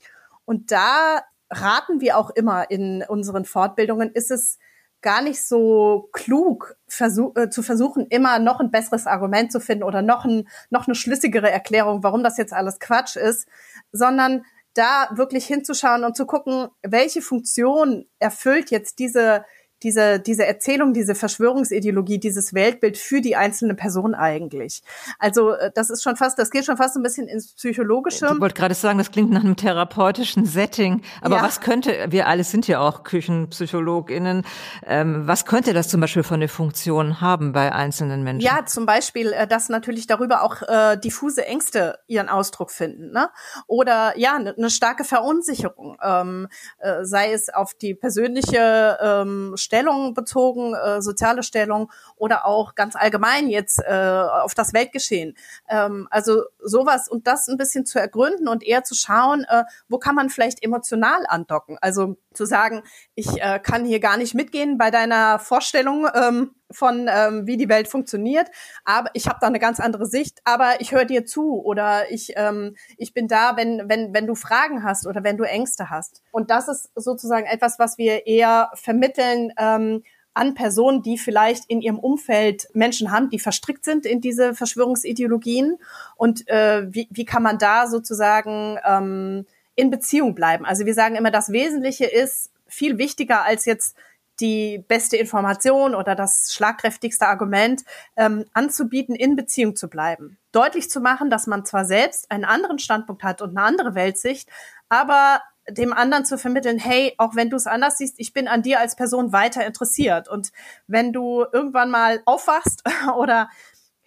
Und 0.44 0.72
da 0.72 1.22
raten 1.50 2.00
wir 2.00 2.16
auch 2.16 2.30
immer 2.30 2.70
in 2.70 3.04
unseren 3.06 3.44
Fortbildungen, 3.44 4.10
ist 4.12 4.30
es 4.30 4.58
gar 5.00 5.22
nicht 5.22 5.46
so 5.46 6.08
klug, 6.12 6.76
versuch, 6.88 7.36
äh, 7.36 7.50
zu 7.50 7.62
versuchen, 7.62 8.06
immer 8.08 8.38
noch 8.38 8.58
ein 8.60 8.70
besseres 8.70 9.06
Argument 9.06 9.52
zu 9.52 9.60
finden 9.60 9.84
oder 9.84 10.02
noch, 10.02 10.24
ein, 10.24 10.48
noch 10.70 10.88
eine 10.88 10.96
schlüssigere 10.96 11.50
Erklärung, 11.50 12.02
warum 12.02 12.24
das 12.24 12.36
jetzt 12.36 12.52
alles 12.52 12.80
Quatsch 12.80 13.16
ist, 13.16 13.46
sondern 13.92 14.44
da 14.78 15.08
wirklich 15.12 15.47
hinzuschauen 15.47 16.04
und 16.04 16.16
zu 16.16 16.26
gucken, 16.26 16.68
welche 16.82 17.20
Funktion 17.20 18.06
erfüllt 18.18 18.70
jetzt 18.70 18.99
diese 18.99 19.44
diese, 19.82 20.18
diese 20.20 20.47
Erzählung, 20.47 20.92
diese 20.92 21.14
Verschwörungsideologie, 21.14 22.18
dieses 22.18 22.54
Weltbild 22.54 22.99
für 22.99 23.20
die 23.20 23.37
einzelne 23.37 23.75
Person 23.75 24.14
eigentlich. 24.14 24.82
Also 25.18 25.52
äh, 25.52 25.70
das 25.75 25.90
ist 25.90 26.02
schon 26.02 26.16
fast, 26.16 26.38
das 26.38 26.50
geht 26.50 26.64
schon 26.64 26.76
fast 26.76 26.97
ein 26.97 27.02
bisschen 27.02 27.28
ins 27.28 27.52
Psychologische. 27.52 28.26
Ich 28.32 28.40
wollte 28.40 28.54
gerade 28.54 28.75
sagen, 28.75 28.99
das 28.99 29.11
klingt 29.11 29.30
nach 29.30 29.44
einem 29.44 29.56
therapeutischen 29.56 30.47
Setting. 30.47 31.02
Aber 31.23 31.37
ja. 31.37 31.42
was 31.42 31.61
könnte, 31.61 32.06
wir 32.11 32.26
alle 32.26 32.44
sind 32.44 32.66
ja 32.66 32.80
auch 32.80 33.04
KüchenpsychologInnen, 33.04 34.44
ähm, 34.87 35.26
was 35.26 35.44
könnte 35.44 35.73
das 35.73 35.88
zum 35.88 36.00
Beispiel 36.00 36.23
für 36.23 36.35
eine 36.35 36.49
Funktion 36.49 37.20
haben 37.20 37.52
bei 37.52 37.73
einzelnen 37.73 38.23
Menschen? 38.25 38.44
Ja, 38.44 38.66
zum 38.66 38.87
Beispiel, 38.87 39.32
äh, 39.32 39.47
dass 39.47 39.68
natürlich 39.68 40.06
darüber 40.06 40.42
auch 40.42 40.62
äh, 40.62 40.97
diffuse 40.97 41.44
Ängste 41.47 41.99
ihren 42.06 42.28
Ausdruck 42.28 42.70
finden. 42.70 43.12
Ne? 43.12 43.30
Oder 43.66 44.16
ja, 44.16 44.35
eine 44.35 44.54
ne 44.56 44.70
starke 44.70 45.04
Verunsicherung, 45.04 45.97
ähm, 46.02 46.49
äh, 46.78 47.04
sei 47.04 47.32
es 47.32 47.49
auf 47.49 47.75
die 47.75 47.94
persönliche 47.94 48.99
ähm, 49.00 49.54
Stellung 49.68 50.14
bezogen, 50.14 50.75
äh, 50.75 51.02
soziale 51.02 51.42
Stellung 51.42 51.92
oder 52.16 52.46
auch 52.46 52.75
ganz 52.75 52.96
allgemein 52.96 53.50
jetzt 53.50 53.80
äh, 53.80 54.25
auf 54.42 54.54
das 54.54 54.72
Weltgeschehen. 54.72 55.37
Ähm, 55.68 56.08
also 56.10 56.44
sowas 56.58 57.06
und 57.06 57.26
das 57.26 57.48
ein 57.48 57.58
bisschen 57.58 57.84
zu 57.84 57.98
ergründen 57.98 58.48
und 58.48 58.64
eher 58.64 58.82
zu 58.82 58.94
schauen, 58.94 59.44
äh, 59.46 59.64
wo 59.90 59.98
kann 59.98 60.14
man 60.14 60.30
vielleicht 60.30 60.64
emotional 60.64 61.26
andocken. 61.28 61.76
Also 61.82 62.16
zu 62.38 62.47
sagen, 62.47 62.83
ich 63.14 63.42
äh, 63.42 63.59
kann 63.59 63.85
hier 63.85 64.00
gar 64.00 64.16
nicht 64.16 64.35
mitgehen 64.35 64.78
bei 64.78 64.90
deiner 64.90 65.38
Vorstellung 65.38 66.07
ähm, 66.14 66.52
von 66.71 67.09
ähm, 67.11 67.47
wie 67.47 67.57
die 67.57 67.68
Welt 67.68 67.88
funktioniert, 67.88 68.49
aber 68.85 69.11
ich 69.14 69.26
habe 69.26 69.38
da 69.40 69.49
eine 69.49 69.59
ganz 69.59 69.80
andere 69.80 70.07
Sicht, 70.07 70.38
aber 70.45 70.80
ich 70.80 70.92
höre 70.92 71.04
dir 71.04 71.26
zu 71.26 71.61
oder 71.62 72.11
ich 72.11 72.33
ähm, 72.37 72.76
ich 72.97 73.12
bin 73.12 73.26
da, 73.26 73.57
wenn 73.57 73.88
wenn 73.88 74.14
wenn 74.14 74.26
du 74.26 74.35
Fragen 74.35 74.85
hast 74.85 75.07
oder 75.07 75.25
wenn 75.25 75.37
du 75.37 75.45
Ängste 75.45 75.90
hast. 75.90 76.23
Und 76.30 76.50
das 76.50 76.68
ist 76.68 76.90
sozusagen 76.95 77.47
etwas, 77.47 77.78
was 77.78 77.99
wir 77.99 78.26
eher 78.26 78.71
vermitteln 78.75 79.52
ähm, 79.59 80.02
an 80.38 80.54
Personen, 80.54 81.02
die 81.02 81.18
vielleicht 81.18 81.64
in 81.66 81.80
ihrem 81.80 81.99
Umfeld 81.99 82.68
Menschen 82.73 83.11
haben, 83.11 83.28
die 83.28 83.40
verstrickt 83.40 83.85
sind 83.85 84.07
in 84.07 84.21
diese 84.21 84.54
Verschwörungsideologien 84.54 85.78
und 86.16 86.47
äh, 86.49 86.87
wie, 86.88 87.09
wie 87.11 87.25
kann 87.25 87.42
man 87.42 87.59
da 87.59 87.88
sozusagen 87.88 88.78
ähm, 88.87 89.47
in 89.78 89.90
Beziehung 89.90 90.35
bleiben. 90.35 90.66
Also 90.66 90.87
wir 90.87 90.94
sagen 90.94 91.14
immer, 91.14 91.30
das 91.30 91.52
Wesentliche 91.52 92.04
ist 92.04 92.50
viel 92.66 92.99
wichtiger 92.99 93.44
als 93.44 93.64
jetzt 93.64 93.97
die 94.40 94.85
beste 94.88 95.16
Information 95.16 95.94
oder 95.94 96.16
das 96.16 96.52
schlagkräftigste 96.52 97.28
Argument 97.28 97.85
ähm, 98.16 98.44
anzubieten, 98.54 99.14
in 99.14 99.37
Beziehung 99.37 99.76
zu 99.76 99.88
bleiben. 99.88 100.37
Deutlich 100.50 100.90
zu 100.90 101.00
machen, 101.00 101.30
dass 101.30 101.47
man 101.47 101.64
zwar 101.64 101.85
selbst 101.85 102.28
einen 102.32 102.44
anderen 102.44 102.80
Standpunkt 102.80 103.23
hat 103.23 103.40
und 103.40 103.50
eine 103.50 103.62
andere 103.62 103.94
Weltsicht, 103.94 104.49
aber 104.88 105.42
dem 105.70 105.92
anderen 105.92 106.25
zu 106.25 106.38
vermitteln, 106.38 106.78
hey, 106.78 107.14
auch 107.18 107.37
wenn 107.37 107.50
du 107.50 107.56
es 107.56 107.68
anders 107.68 107.99
siehst, 107.99 108.18
ich 108.18 108.32
bin 108.32 108.49
an 108.49 108.62
dir 108.62 108.80
als 108.80 108.97
Person 108.97 109.32
weiter 109.32 109.64
interessiert. 109.64 110.28
Und 110.28 110.50
wenn 110.88 111.12
du 111.12 111.44
irgendwann 111.52 111.90
mal 111.90 112.20
aufwachst 112.25 112.82
oder 113.16 113.49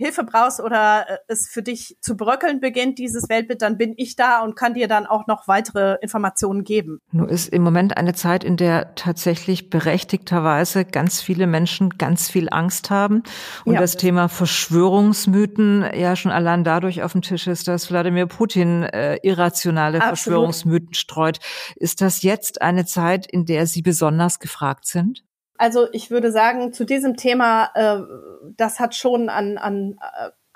Hilfe 0.02 0.24
brauchst 0.24 0.60
oder 0.60 1.06
äh, 1.08 1.18
es 1.28 1.48
für 1.48 1.62
dich 1.62 1.98
zu 2.02 2.18
bröckeln 2.18 2.60
beginnt, 2.60 2.98
dieses 3.00 3.30
Weltbild, 3.30 3.62
dann 3.62 3.78
bin 3.78 3.94
ich 3.98 4.16
da 4.16 4.42
und 4.42 4.56
kann 4.56 4.74
dir 4.74 4.88
dann 4.88 5.06
auch 5.06 5.28
noch 5.28 5.48
weitere 5.48 5.98
Informationen 6.02 6.64
geben. 6.64 7.00
Nur 7.12 7.30
ist 7.30 7.50
im 7.50 7.62
Moment 7.62 7.98
eine 7.98 8.14
Zeit, 8.14 8.44
in 8.44 8.58
der 8.58 8.96
tatsächlich 8.96 9.70
berechtigterweise 9.70 10.86
ganz 10.86 11.22
viele 11.22 11.48
Menschen 11.48 11.92
ganz 11.98 12.30
viel 12.30 12.50
Angst 12.50 12.90
haben 12.90 13.24
und 13.66 13.74
ja. 13.74 13.80
das 13.80 13.96
Thema 13.96 14.28
Verschwörungsmythen 14.28 15.86
ja 15.94 16.16
schon 16.16 16.32
allein 16.32 16.64
dadurch 16.64 17.04
auf 17.04 17.12
dem 17.12 17.22
Tisch 17.22 17.48
ist, 17.48 17.68
dass 17.68 17.92
Wladimir 17.92 18.26
Putin 18.26 18.84
äh, 18.84 19.18
irrationale 19.22 19.98
Absolut. 19.98 20.18
Verschwörungsmythen 20.18 20.94
streut. 20.94 21.40
Ist 21.76 22.02
das 22.02 22.24
jetzt 22.24 22.62
eine 22.62 22.86
Zeit, 22.86 23.28
in 23.32 23.46
der 23.46 23.68
Sie 23.68 23.82
besonders 23.82 24.40
gefragt 24.40 24.86
sind? 24.86 25.24
Also 25.62 25.88
ich 25.92 26.10
würde 26.10 26.32
sagen, 26.32 26.74
zu 26.74 26.86
diesem 26.86 27.18
Thema, 27.18 27.70
äh, 27.76 28.02
das 28.58 28.80
hat 28.80 28.96
schon 28.96 29.30
an, 29.30 29.60
an 29.60 30.00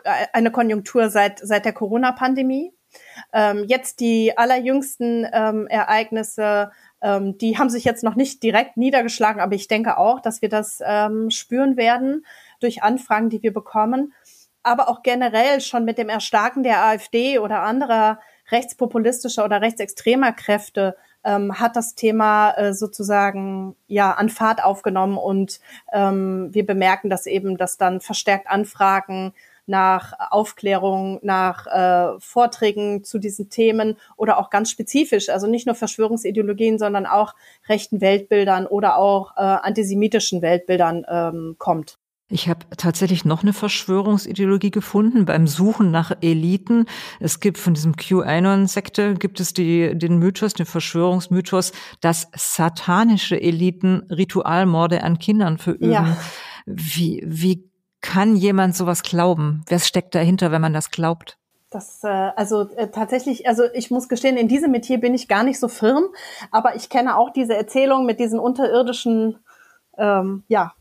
äh, 0.03 0.25
eine 0.33 0.49
Konjunktur 0.49 1.11
seit, 1.11 1.37
seit 1.37 1.63
der 1.63 1.73
Corona-Pandemie. 1.73 2.73
Ähm, 3.31 3.65
jetzt 3.67 3.99
die 3.99 4.35
allerjüngsten 4.35 5.27
ähm, 5.31 5.67
Ereignisse, 5.67 6.71
ähm, 7.03 7.37
die 7.37 7.59
haben 7.59 7.69
sich 7.69 7.83
jetzt 7.83 8.03
noch 8.03 8.15
nicht 8.15 8.41
direkt 8.41 8.77
niedergeschlagen, 8.77 9.43
aber 9.43 9.53
ich 9.53 9.67
denke 9.67 9.99
auch, 9.99 10.21
dass 10.21 10.41
wir 10.41 10.49
das 10.49 10.79
ähm, 10.83 11.29
spüren 11.29 11.77
werden 11.77 12.25
durch 12.59 12.81
Anfragen, 12.81 13.29
die 13.29 13.43
wir 13.43 13.53
bekommen. 13.53 14.11
Aber 14.63 14.89
auch 14.89 15.03
generell 15.03 15.61
schon 15.61 15.85
mit 15.85 15.99
dem 15.99 16.09
Erstarken 16.09 16.63
der 16.63 16.83
AfD 16.83 17.37
oder 17.37 17.61
anderer 17.61 18.19
rechtspopulistischer 18.49 19.45
oder 19.45 19.61
rechtsextremer 19.61 20.31
Kräfte 20.31 20.97
ähm, 21.25 21.59
hat 21.59 21.75
das 21.75 21.95
Thema 21.95 22.51
äh, 22.51 22.73
sozusagen 22.73 23.75
ja 23.87 24.11
an 24.11 24.29
Fahrt 24.29 24.63
aufgenommen 24.63 25.17
und 25.17 25.59
ähm, 25.91 26.49
wir 26.53 26.65
bemerken, 26.65 27.09
dass 27.09 27.25
eben 27.25 27.57
das 27.57 27.77
dann 27.77 27.99
verstärkt 27.99 28.47
Anfragen 28.47 29.33
nach 29.67 30.13
Aufklärung, 30.29 31.19
nach 31.23 31.65
äh, 31.67 32.19
Vorträgen 32.19 33.03
zu 33.03 33.17
diesen 33.17 33.49
Themen 33.49 33.97
oder 34.15 34.37
auch 34.37 34.49
ganz 34.49 34.69
spezifisch, 34.69 35.29
also 35.29 35.47
nicht 35.47 35.65
nur 35.65 35.75
Verschwörungsideologien, 35.75 36.77
sondern 36.77 37.05
auch 37.05 37.33
rechten 37.67 37.99
Weltbildern 37.99 38.67
oder 38.67 38.97
auch 38.97 39.35
äh, 39.37 39.41
antisemitischen 39.41 40.41
Weltbildern 40.41 41.05
ähm, 41.09 41.55
kommt. 41.57 41.97
Ich 42.27 42.49
habe 42.49 42.65
tatsächlich 42.75 43.23
noch 43.23 43.43
eine 43.43 43.53
Verschwörungsideologie 43.53 44.71
gefunden 44.71 45.25
beim 45.25 45.45
Suchen 45.45 45.91
nach 45.91 46.11
Eliten. 46.21 46.87
Es 47.19 47.39
gibt 47.39 47.59
von 47.59 47.75
diesem 47.75 47.95
QAnon-Sekte 47.95 49.13
gibt 49.13 49.39
es 49.39 49.53
die, 49.53 49.95
den 49.95 50.17
Mythos, 50.17 50.55
den 50.55 50.65
Verschwörungsmythos, 50.65 51.71
dass 52.01 52.27
satanische 52.35 53.39
Eliten 53.39 54.07
Ritualmorde 54.09 55.03
an 55.03 55.19
Kindern 55.19 55.59
verüben. 55.59 55.91
Ja. 55.91 56.17
Wie, 56.65 57.21
wie 57.27 57.69
kann 58.01 58.35
jemand 58.35 58.75
sowas 58.75 59.03
glauben? 59.03 59.63
Wer 59.67 59.79
steckt 59.79 60.15
dahinter, 60.15 60.51
wenn 60.51 60.61
man 60.61 60.73
das 60.73 60.89
glaubt? 60.89 61.37
Das, 61.69 62.03
äh, 62.03 62.07
also 62.07 62.69
äh, 62.75 62.89
tatsächlich, 62.89 63.47
also 63.47 63.63
ich 63.73 63.91
muss 63.91 64.07
gestehen, 64.07 64.37
in 64.37 64.47
diesem 64.47 64.71
Metier 64.71 64.99
bin 64.99 65.13
ich 65.13 65.27
gar 65.27 65.43
nicht 65.43 65.59
so 65.59 65.67
firm, 65.67 66.05
aber 66.49 66.75
ich 66.75 66.89
kenne 66.89 67.17
auch 67.17 67.31
diese 67.31 67.55
Erzählung 67.55 68.05
mit 68.05 68.19
diesen 68.19 68.39
unterirdischen 68.39 69.39
ähm, 69.97 70.43
ja, 70.47 70.73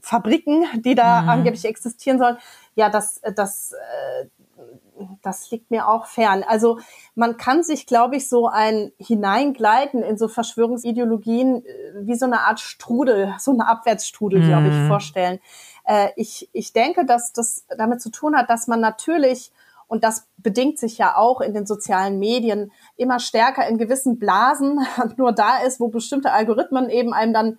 Fabriken, 0.00 0.64
die 0.82 0.94
da 0.94 1.22
mhm. 1.22 1.28
angeblich 1.28 1.64
existieren 1.64 2.18
sollen. 2.18 2.38
Ja, 2.74 2.88
das, 2.88 3.20
das, 3.34 3.72
äh, 3.72 4.26
das 5.22 5.50
liegt 5.50 5.70
mir 5.70 5.88
auch 5.88 6.06
fern. 6.06 6.44
Also 6.46 6.78
man 7.14 7.36
kann 7.36 7.62
sich, 7.62 7.86
glaube 7.86 8.16
ich, 8.16 8.28
so 8.28 8.48
ein 8.48 8.92
Hineingleiten 8.98 10.02
in 10.02 10.18
so 10.18 10.28
Verschwörungsideologien 10.28 11.64
äh, 11.64 11.92
wie 12.00 12.14
so 12.14 12.26
eine 12.26 12.40
Art 12.40 12.60
Strudel, 12.60 13.34
so 13.38 13.52
eine 13.52 13.68
Abwärtsstrudel, 13.68 14.40
mhm. 14.40 14.46
glaube 14.46 14.68
ich, 14.68 14.88
vorstellen. 14.88 15.40
Äh, 15.84 16.08
ich, 16.16 16.48
ich 16.52 16.72
denke, 16.72 17.04
dass 17.04 17.32
das 17.32 17.66
damit 17.76 18.00
zu 18.00 18.10
tun 18.10 18.36
hat, 18.36 18.50
dass 18.50 18.66
man 18.66 18.80
natürlich 18.80 19.52
und 19.88 20.04
das 20.04 20.28
bedingt 20.36 20.78
sich 20.78 20.98
ja 20.98 21.16
auch 21.16 21.40
in 21.40 21.54
den 21.54 21.64
sozialen 21.64 22.18
Medien 22.18 22.70
immer 22.96 23.18
stärker 23.18 23.66
in 23.66 23.78
gewissen 23.78 24.18
Blasen 24.18 24.80
nur 25.16 25.32
da 25.32 25.58
ist, 25.66 25.80
wo 25.80 25.88
bestimmte 25.88 26.30
Algorithmen 26.30 26.90
eben 26.90 27.14
einem 27.14 27.32
dann 27.32 27.58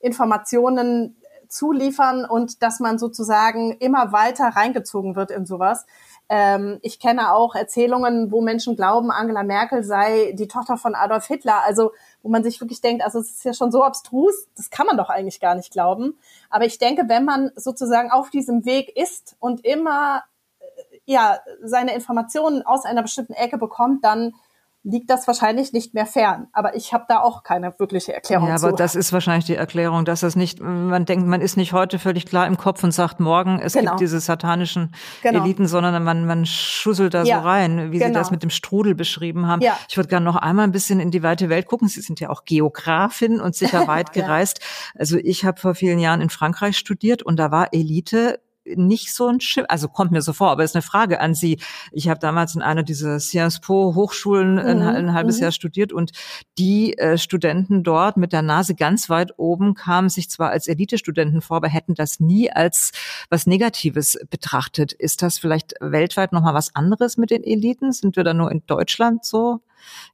Informationen 0.00 1.16
zuliefern 1.48 2.24
und 2.24 2.62
dass 2.62 2.80
man 2.80 2.98
sozusagen 2.98 3.72
immer 3.78 4.12
weiter 4.12 4.48
reingezogen 4.48 5.16
wird 5.16 5.30
in 5.30 5.46
sowas. 5.46 5.84
Ähm, 6.28 6.78
ich 6.82 7.00
kenne 7.00 7.34
auch 7.34 7.56
Erzählungen, 7.56 8.30
wo 8.30 8.40
Menschen 8.40 8.76
glauben, 8.76 9.10
Angela 9.10 9.42
Merkel 9.42 9.82
sei 9.82 10.32
die 10.32 10.46
Tochter 10.46 10.76
von 10.76 10.94
Adolf 10.94 11.26
Hitler. 11.26 11.64
Also 11.64 11.90
wo 12.22 12.28
man 12.28 12.44
sich 12.44 12.60
wirklich 12.60 12.80
denkt, 12.80 13.02
also 13.02 13.18
es 13.18 13.30
ist 13.30 13.44
ja 13.44 13.52
schon 13.52 13.72
so 13.72 13.82
abstrus, 13.82 14.46
das 14.56 14.70
kann 14.70 14.86
man 14.86 14.96
doch 14.96 15.10
eigentlich 15.10 15.40
gar 15.40 15.56
nicht 15.56 15.72
glauben. 15.72 16.18
Aber 16.48 16.64
ich 16.66 16.78
denke, 16.78 17.08
wenn 17.08 17.24
man 17.24 17.50
sozusagen 17.56 18.12
auf 18.12 18.30
diesem 18.30 18.64
Weg 18.64 18.96
ist 18.96 19.36
und 19.40 19.64
immer 19.64 20.22
äh, 20.60 20.64
ja 21.04 21.40
seine 21.62 21.94
Informationen 21.94 22.62
aus 22.62 22.84
einer 22.84 23.02
bestimmten 23.02 23.32
Ecke 23.32 23.58
bekommt, 23.58 24.04
dann 24.04 24.34
liegt 24.82 25.10
das 25.10 25.26
wahrscheinlich 25.26 25.72
nicht 25.72 25.92
mehr 25.92 26.06
fern. 26.06 26.48
Aber 26.52 26.74
ich 26.74 26.94
habe 26.94 27.04
da 27.06 27.20
auch 27.20 27.42
keine 27.42 27.74
wirkliche 27.78 28.14
Erklärung 28.14 28.48
ja, 28.48 28.54
aber 28.54 28.70
zu. 28.70 28.76
das 28.76 28.94
ist 28.94 29.12
wahrscheinlich 29.12 29.44
die 29.44 29.54
Erklärung, 29.54 30.06
dass 30.06 30.20
das 30.20 30.36
nicht, 30.36 30.60
man 30.60 31.04
denkt, 31.04 31.26
man 31.26 31.42
ist 31.42 31.56
nicht 31.58 31.74
heute 31.74 31.98
völlig 31.98 32.24
klar 32.24 32.46
im 32.46 32.56
Kopf 32.56 32.82
und 32.82 32.92
sagt 32.92 33.20
morgen, 33.20 33.60
es 33.60 33.74
genau. 33.74 33.90
gibt 33.90 34.00
diese 34.00 34.20
satanischen 34.20 34.94
genau. 35.22 35.44
Eliten, 35.44 35.66
sondern 35.66 36.02
man, 36.02 36.24
man 36.24 36.46
schusselt 36.46 37.12
da 37.12 37.24
ja, 37.24 37.40
so 37.40 37.46
rein, 37.46 37.92
wie 37.92 37.98
genau. 37.98 38.08
Sie 38.08 38.12
das 38.14 38.30
mit 38.30 38.42
dem 38.42 38.50
Strudel 38.50 38.94
beschrieben 38.94 39.46
haben. 39.46 39.60
Ja. 39.60 39.76
Ich 39.88 39.98
würde 39.98 40.08
gerne 40.08 40.24
noch 40.24 40.36
einmal 40.36 40.64
ein 40.64 40.72
bisschen 40.72 40.98
in 40.98 41.10
die 41.10 41.22
weite 41.22 41.50
Welt 41.50 41.66
gucken. 41.66 41.88
Sie 41.88 42.00
sind 42.00 42.18
ja 42.18 42.30
auch 42.30 42.44
Geografin 42.44 43.38
und 43.40 43.54
sicher 43.54 43.86
weit 43.86 44.12
gereist. 44.12 44.60
ja. 44.60 45.00
Also 45.00 45.18
ich 45.18 45.44
habe 45.44 45.60
vor 45.60 45.74
vielen 45.74 45.98
Jahren 45.98 46.22
in 46.22 46.30
Frankreich 46.30 46.78
studiert 46.78 47.22
und 47.22 47.36
da 47.36 47.50
war 47.50 47.68
Elite 47.72 48.40
nicht 48.76 49.14
so 49.14 49.28
ein 49.28 49.40
Schiff, 49.40 49.64
also 49.68 49.88
kommt 49.88 50.10
mir 50.10 50.22
so 50.22 50.32
vor, 50.32 50.50
aber 50.50 50.64
ist 50.64 50.74
eine 50.74 50.82
Frage 50.82 51.20
an 51.20 51.34
Sie. 51.34 51.58
Ich 51.92 52.08
habe 52.08 52.20
damals 52.20 52.54
in 52.54 52.62
einer 52.62 52.82
dieser 52.82 53.20
Sciences 53.20 53.60
Po 53.60 53.94
Hochschulen 53.94 54.54
mhm. 54.54 54.58
ein, 54.58 54.82
ein, 54.82 55.14
halbes 55.14 55.36
mhm. 55.36 55.42
Jahr 55.42 55.52
studiert 55.52 55.92
und 55.92 56.12
die 56.58 56.96
äh, 56.98 57.18
Studenten 57.18 57.82
dort 57.82 58.16
mit 58.16 58.32
der 58.32 58.42
Nase 58.42 58.74
ganz 58.74 59.08
weit 59.10 59.38
oben 59.38 59.74
kamen 59.74 60.08
sich 60.08 60.30
zwar 60.30 60.50
als 60.50 60.68
Elite-Studenten 60.68 61.40
vor, 61.40 61.58
aber 61.58 61.68
hätten 61.68 61.94
das 61.94 62.20
nie 62.20 62.50
als 62.50 62.92
was 63.28 63.46
Negatives 63.46 64.18
betrachtet. 64.30 64.92
Ist 64.92 65.22
das 65.22 65.38
vielleicht 65.38 65.74
weltweit 65.80 66.32
nochmal 66.32 66.54
was 66.54 66.74
anderes 66.74 67.16
mit 67.16 67.30
den 67.30 67.44
Eliten? 67.44 67.92
Sind 67.92 68.16
wir 68.16 68.24
da 68.24 68.34
nur 68.34 68.50
in 68.50 68.62
Deutschland 68.66 69.24
so 69.24 69.60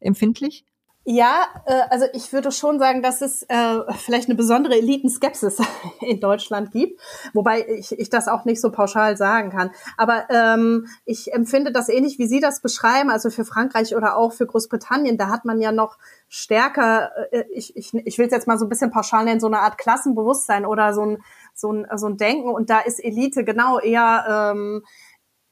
empfindlich? 0.00 0.64
Ja, 1.08 1.46
äh, 1.66 1.82
also 1.88 2.06
ich 2.14 2.32
würde 2.32 2.50
schon 2.50 2.80
sagen, 2.80 3.00
dass 3.00 3.20
es 3.20 3.44
äh, 3.44 3.78
vielleicht 3.96 4.28
eine 4.28 4.34
besondere 4.34 4.74
Elitenskepsis 4.74 5.58
in 6.00 6.18
Deutschland 6.18 6.72
gibt, 6.72 7.00
wobei 7.32 7.64
ich, 7.64 7.96
ich 7.96 8.10
das 8.10 8.26
auch 8.26 8.44
nicht 8.44 8.60
so 8.60 8.72
pauschal 8.72 9.16
sagen 9.16 9.50
kann. 9.50 9.70
Aber 9.96 10.24
ähm, 10.30 10.88
ich 11.04 11.32
empfinde 11.32 11.70
das 11.70 11.88
ähnlich, 11.88 12.18
wie 12.18 12.26
Sie 12.26 12.40
das 12.40 12.60
beschreiben, 12.60 13.08
also 13.08 13.30
für 13.30 13.44
Frankreich 13.44 13.94
oder 13.94 14.16
auch 14.16 14.32
für 14.32 14.46
Großbritannien, 14.46 15.16
da 15.16 15.28
hat 15.28 15.44
man 15.44 15.60
ja 15.60 15.70
noch 15.70 15.96
stärker, 16.28 17.12
äh, 17.30 17.44
ich, 17.52 17.76
ich, 17.76 17.94
ich 17.94 18.18
will 18.18 18.26
es 18.26 18.32
jetzt 18.32 18.48
mal 18.48 18.58
so 18.58 18.66
ein 18.66 18.68
bisschen 18.68 18.90
pauschal 18.90 19.26
nennen, 19.26 19.38
so 19.38 19.46
eine 19.46 19.60
Art 19.60 19.78
Klassenbewusstsein 19.78 20.66
oder 20.66 20.92
so 20.92 21.02
ein, 21.02 21.22
so 21.54 21.72
ein, 21.72 21.86
so 21.94 22.08
ein 22.08 22.16
Denken. 22.16 22.48
Und 22.48 22.68
da 22.68 22.80
ist 22.80 22.98
Elite 22.98 23.44
genau 23.44 23.78
eher... 23.78 24.52
Ähm, 24.56 24.82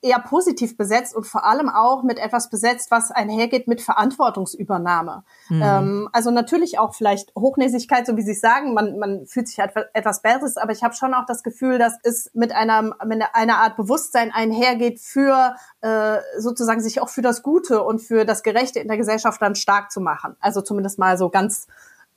eher 0.05 0.19
positiv 0.19 0.77
besetzt 0.77 1.17
und 1.17 1.25
vor 1.25 1.45
allem 1.45 1.71
auch 1.71 2.03
mit 2.03 2.19
etwas 2.19 2.51
besetzt, 2.51 2.91
was 2.91 3.11
einhergeht 3.11 3.67
mit 3.67 3.81
Verantwortungsübernahme. 3.81 5.25
Mhm. 5.49 5.63
Ähm, 5.63 6.09
also 6.13 6.31
natürlich 6.31 6.79
auch 6.79 6.95
vielleicht 6.95 7.35
Hochnäsigkeit, 7.35 8.07
so 8.07 8.17
wie 8.17 8.23
Sie 8.23 8.35
sagen, 8.35 8.75
man, 8.75 8.99
man 8.99 9.27
fühlt 9.27 9.49
sich 9.49 9.59
etwas 9.59 10.21
Besseres, 10.21 10.59
aber 10.59 10.73
ich 10.73 10.85
habe 10.85 10.95
schon 10.95 11.15
auch 11.15 11.25
das 11.25 11.43
Gefühl, 11.43 11.79
dass 11.79 11.95
es 12.03 12.31
mit 12.35 12.53
einer, 12.53 12.83
mit 12.83 13.23
einer 13.33 13.59
Art 13.59 13.77
Bewusstsein 13.77 14.31
einhergeht 14.31 15.01
für 15.01 15.57
äh, 15.81 16.19
sozusagen 16.39 16.83
sich 16.83 17.01
auch 17.01 17.09
für 17.09 17.23
das 17.23 17.43
Gute 17.43 17.83
und 17.83 18.01
für 18.01 18.27
das 18.27 18.43
Gerechte 18.43 18.81
in 18.81 18.89
der 18.89 18.99
Gesellschaft 18.99 19.41
dann 19.41 19.55
stark 19.55 19.91
zu 19.91 20.01
machen. 20.01 20.37
Also 20.39 20.61
zumindest 20.61 20.99
mal 20.99 21.17
so 21.17 21.31
ganz 21.31 21.67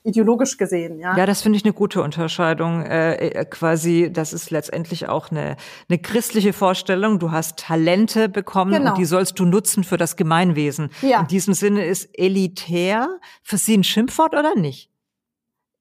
ideologisch 0.04 0.56
gesehen. 0.56 0.98
Ja, 0.98 1.16
ja 1.16 1.26
das 1.26 1.42
finde 1.42 1.58
ich 1.58 1.64
eine 1.64 1.74
gute 1.74 2.02
Unterscheidung. 2.02 2.82
Äh, 2.82 3.14
äh, 3.14 3.44
quasi, 3.44 4.10
das 4.12 4.32
ist 4.32 4.50
letztendlich 4.50 5.08
auch 5.08 5.30
eine, 5.30 5.56
eine 5.88 5.98
christliche 5.98 6.52
Vorstellung. 6.52 7.18
Du 7.18 7.30
hast 7.30 7.58
Talente 7.58 8.28
bekommen 8.28 8.72
genau. 8.72 8.90
und 8.90 8.98
die 8.98 9.04
sollst 9.04 9.38
du 9.38 9.44
nutzen 9.44 9.84
für 9.84 9.96
das 9.96 10.16
Gemeinwesen. 10.16 10.90
Ja. 11.02 11.20
In 11.20 11.26
diesem 11.26 11.54
Sinne 11.54 11.84
ist 11.84 12.08
elitär 12.18 13.18
für 13.42 13.56
Sie 13.56 13.76
ein 13.76 13.84
Schimpfwort 13.84 14.34
oder 14.34 14.54
nicht? 14.54 14.90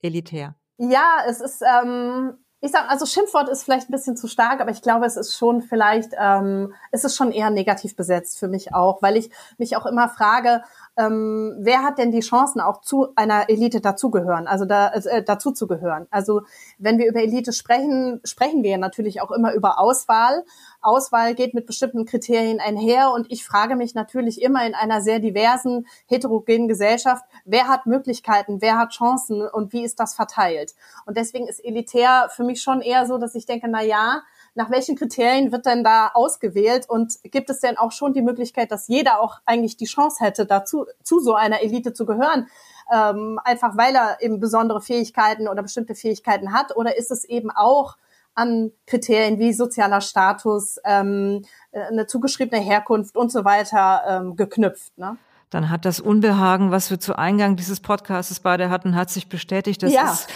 Elitär. 0.02 0.56
Ja, 0.78 1.24
es 1.28 1.42
ist, 1.42 1.62
ähm, 1.62 2.34
ich 2.60 2.72
sag, 2.72 2.90
also 2.90 3.06
Schimpfwort 3.06 3.50
ist 3.50 3.64
vielleicht 3.64 3.90
ein 3.90 3.92
bisschen 3.92 4.18
zu 4.18 4.28
stark, 4.28 4.62
aber 4.62 4.72
ich 4.72 4.82
glaube, 4.82 5.06
es 5.06 5.16
ist 5.16 5.36
schon 5.36 5.62
vielleicht, 5.62 6.12
ähm, 6.20 6.74
es 6.92 7.04
ist 7.04 7.16
schon 7.16 7.32
eher 7.32 7.50
negativ 7.50 7.96
besetzt 7.96 8.40
für 8.40 8.48
mich 8.48 8.74
auch, 8.74 9.02
weil 9.02 9.18
ich 9.18 9.30
mich 9.58 9.76
auch 9.76 9.86
immer 9.86 10.10
frage, 10.10 10.64
ähm, 10.98 11.56
wer 11.60 11.84
hat 11.84 12.00
denn 12.00 12.12
die 12.12 12.22
Chancen 12.22 12.60
auch 12.60 12.82
zu 12.82 13.10
einer 13.16 13.50
Elite 13.50 13.82
dazugehören, 13.82 14.48
also 14.48 14.66
da, 14.66 14.90
äh, 14.90 15.24
dazu 15.24 15.52
zu 15.52 15.68
gehören. 15.68 16.08
Also 16.10 16.42
wenn 16.80 16.98
wir 16.98 17.08
über 17.08 17.22
Elite 17.22 17.54
sprechen, 17.54 18.20
sprechen 18.24 18.64
wir 18.64 18.78
natürlich 18.78 19.22
auch 19.22 19.32
immer 19.32 19.54
über 19.54 19.80
Auswahl. 19.80 20.44
Auswahl 20.82 21.36
geht 21.36 21.54
mit 21.54 21.66
bestimmten 21.66 22.06
Kriterien 22.06 22.60
einher 22.60 23.12
und 23.12 23.32
ich 23.32 23.46
frage 23.46 23.76
mich 23.76 23.94
natürlich 23.94 24.42
immer 24.42 24.66
in 24.66 24.74
einer 24.74 25.02
sehr 25.02 25.20
diversen, 25.20 25.88
heterogenen 26.08 26.68
Gesellschaft, 26.68 27.24
wer 27.46 27.68
hat 27.68 27.86
Möglichkeiten, 27.86 28.62
wer 28.62 28.78
hat 28.78 28.92
Chancen 28.92 29.48
und 29.48 29.74
wie 29.74 29.84
ist 29.84 30.00
das 30.00 30.16
verteilt. 30.16 30.74
Und 31.06 31.18
deswegen 31.18 31.48
ist 31.48 31.64
elitär 31.64 32.30
für 32.36 32.44
mich 32.44 32.62
schon 32.62 32.82
eher 32.82 33.06
so, 33.06 33.18
dass 33.18 33.36
ich 33.36 33.46
denke, 33.46 33.68
na 33.70 33.84
ja, 33.84 34.24
nach 34.58 34.72
welchen 34.72 34.96
Kriterien 34.96 35.52
wird 35.52 35.68
denn 35.68 35.84
da 35.84 36.10
ausgewählt 36.16 36.90
und 36.90 37.14
gibt 37.24 37.52
es 37.52 37.60
denn 37.60 37.78
auch 37.78 37.92
schon 37.92 38.14
die 38.14 38.24
Möglichkeit, 38.24 38.72
dass 38.72 38.88
jeder 38.88 39.22
auch 39.22 39.38
eigentlich 39.46 39.78
die 39.78 39.86
Chance 39.86 40.26
hätte, 40.26 40.48
dazu 40.48 40.88
zu 41.04 41.20
so 41.20 41.36
einer 41.36 41.62
Elite 41.62 41.94
zu 41.94 42.08
gehören? 42.08 42.48
Ähm, 42.92 43.40
einfach 43.44 43.78
weil 43.78 43.96
er 43.96 44.18
eben 44.20 44.40
besondere 44.40 44.82
Fähigkeiten 44.82 45.48
oder 45.48 45.62
bestimmte 45.62 45.94
Fähigkeiten 45.94 46.54
hat 46.54 46.76
oder 46.76 46.98
ist 46.98 47.12
es 47.12 47.24
eben 47.24 47.52
auch 47.52 47.98
an 48.34 48.72
Kriterien 48.88 49.38
wie 49.40 49.54
sozialer 49.54 50.02
Status, 50.02 50.80
ähm, 50.84 51.46
äh, 51.72 51.82
eine 51.82 52.08
zugeschriebene 52.08 52.62
Herkunft 52.62 53.16
und 53.16 53.32
so 53.32 53.46
weiter 53.46 54.04
ähm, 54.08 54.36
geknüpft. 54.36 54.98
Ne? 54.98 55.18
dann 55.50 55.70
hat 55.70 55.86
das 55.86 56.00
Unbehagen, 56.00 56.72
was 56.72 56.90
wir 56.90 57.00
zu 57.00 57.18
Eingang 57.18 57.56
dieses 57.56 57.80
Podcasts 57.80 58.40
beide 58.40 58.70
hatten, 58.70 58.96
hat 58.96 59.10
sich 59.10 59.30
bestätigt. 59.30 59.82
Das 59.82 59.94
ja. 59.94 60.12
ist, 60.12 60.28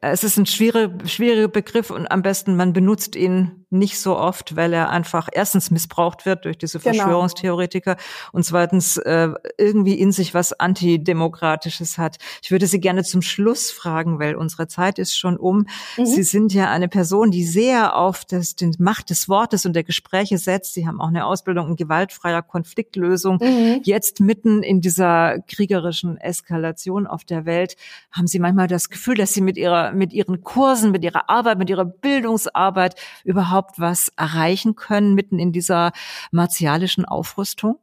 es 0.00 0.24
ist 0.24 0.36
ein 0.36 0.46
schwieriger, 0.46 1.08
schwieriger 1.08 1.48
Begriff 1.48 1.90
und 1.90 2.10
am 2.10 2.22
besten 2.22 2.56
man 2.56 2.72
benutzt 2.72 3.16
ihn 3.16 3.59
nicht 3.70 4.00
so 4.00 4.16
oft, 4.16 4.56
weil 4.56 4.72
er 4.72 4.90
einfach 4.90 5.28
erstens 5.32 5.70
missbraucht 5.70 6.26
wird 6.26 6.44
durch 6.44 6.58
diese 6.58 6.80
genau. 6.80 6.96
Verschwörungstheoretiker 6.96 7.96
und 8.32 8.44
zweitens 8.44 8.96
äh, 8.96 9.30
irgendwie 9.58 9.94
in 9.94 10.10
sich 10.10 10.34
was 10.34 10.52
Antidemokratisches 10.52 11.96
hat. 11.96 12.18
Ich 12.42 12.50
würde 12.50 12.66
Sie 12.66 12.80
gerne 12.80 13.04
zum 13.04 13.22
Schluss 13.22 13.70
fragen, 13.70 14.18
weil 14.18 14.34
unsere 14.34 14.66
Zeit 14.66 14.98
ist 14.98 15.16
schon 15.16 15.36
um. 15.36 15.66
Mhm. 15.96 16.06
Sie 16.06 16.24
sind 16.24 16.52
ja 16.52 16.70
eine 16.70 16.88
Person, 16.88 17.30
die 17.30 17.44
sehr 17.44 17.96
auf 17.96 18.24
das, 18.24 18.56
den 18.56 18.74
Macht 18.78 19.10
des 19.10 19.28
Wortes 19.28 19.64
und 19.64 19.74
der 19.74 19.84
Gespräche 19.84 20.38
setzt. 20.38 20.74
Sie 20.74 20.86
haben 20.86 21.00
auch 21.00 21.08
eine 21.08 21.24
Ausbildung 21.24 21.68
in 21.68 21.76
gewaltfreier 21.76 22.42
Konfliktlösung. 22.42 23.38
Mhm. 23.40 23.80
Jetzt 23.84 24.18
mitten 24.20 24.64
in 24.64 24.80
dieser 24.80 25.38
kriegerischen 25.46 26.16
Eskalation 26.16 27.06
auf 27.06 27.24
der 27.24 27.46
Welt, 27.46 27.76
haben 28.10 28.26
Sie 28.26 28.40
manchmal 28.40 28.66
das 28.66 28.90
Gefühl, 28.90 29.14
dass 29.14 29.32
Sie 29.32 29.40
mit 29.40 29.56
Ihrer, 29.56 29.92
mit 29.92 30.12
Ihren 30.12 30.42
Kursen, 30.42 30.90
mit 30.90 31.04
Ihrer 31.04 31.30
Arbeit, 31.30 31.58
mit 31.58 31.70
Ihrer 31.70 31.84
Bildungsarbeit 31.84 32.96
überhaupt 33.24 33.59
überhaupt 33.60 33.80
was 33.80 34.10
erreichen 34.16 34.74
können 34.74 35.14
mitten 35.14 35.38
in 35.38 35.52
dieser 35.52 35.92
martialischen 36.30 37.04
Aufrüstung? 37.04 37.78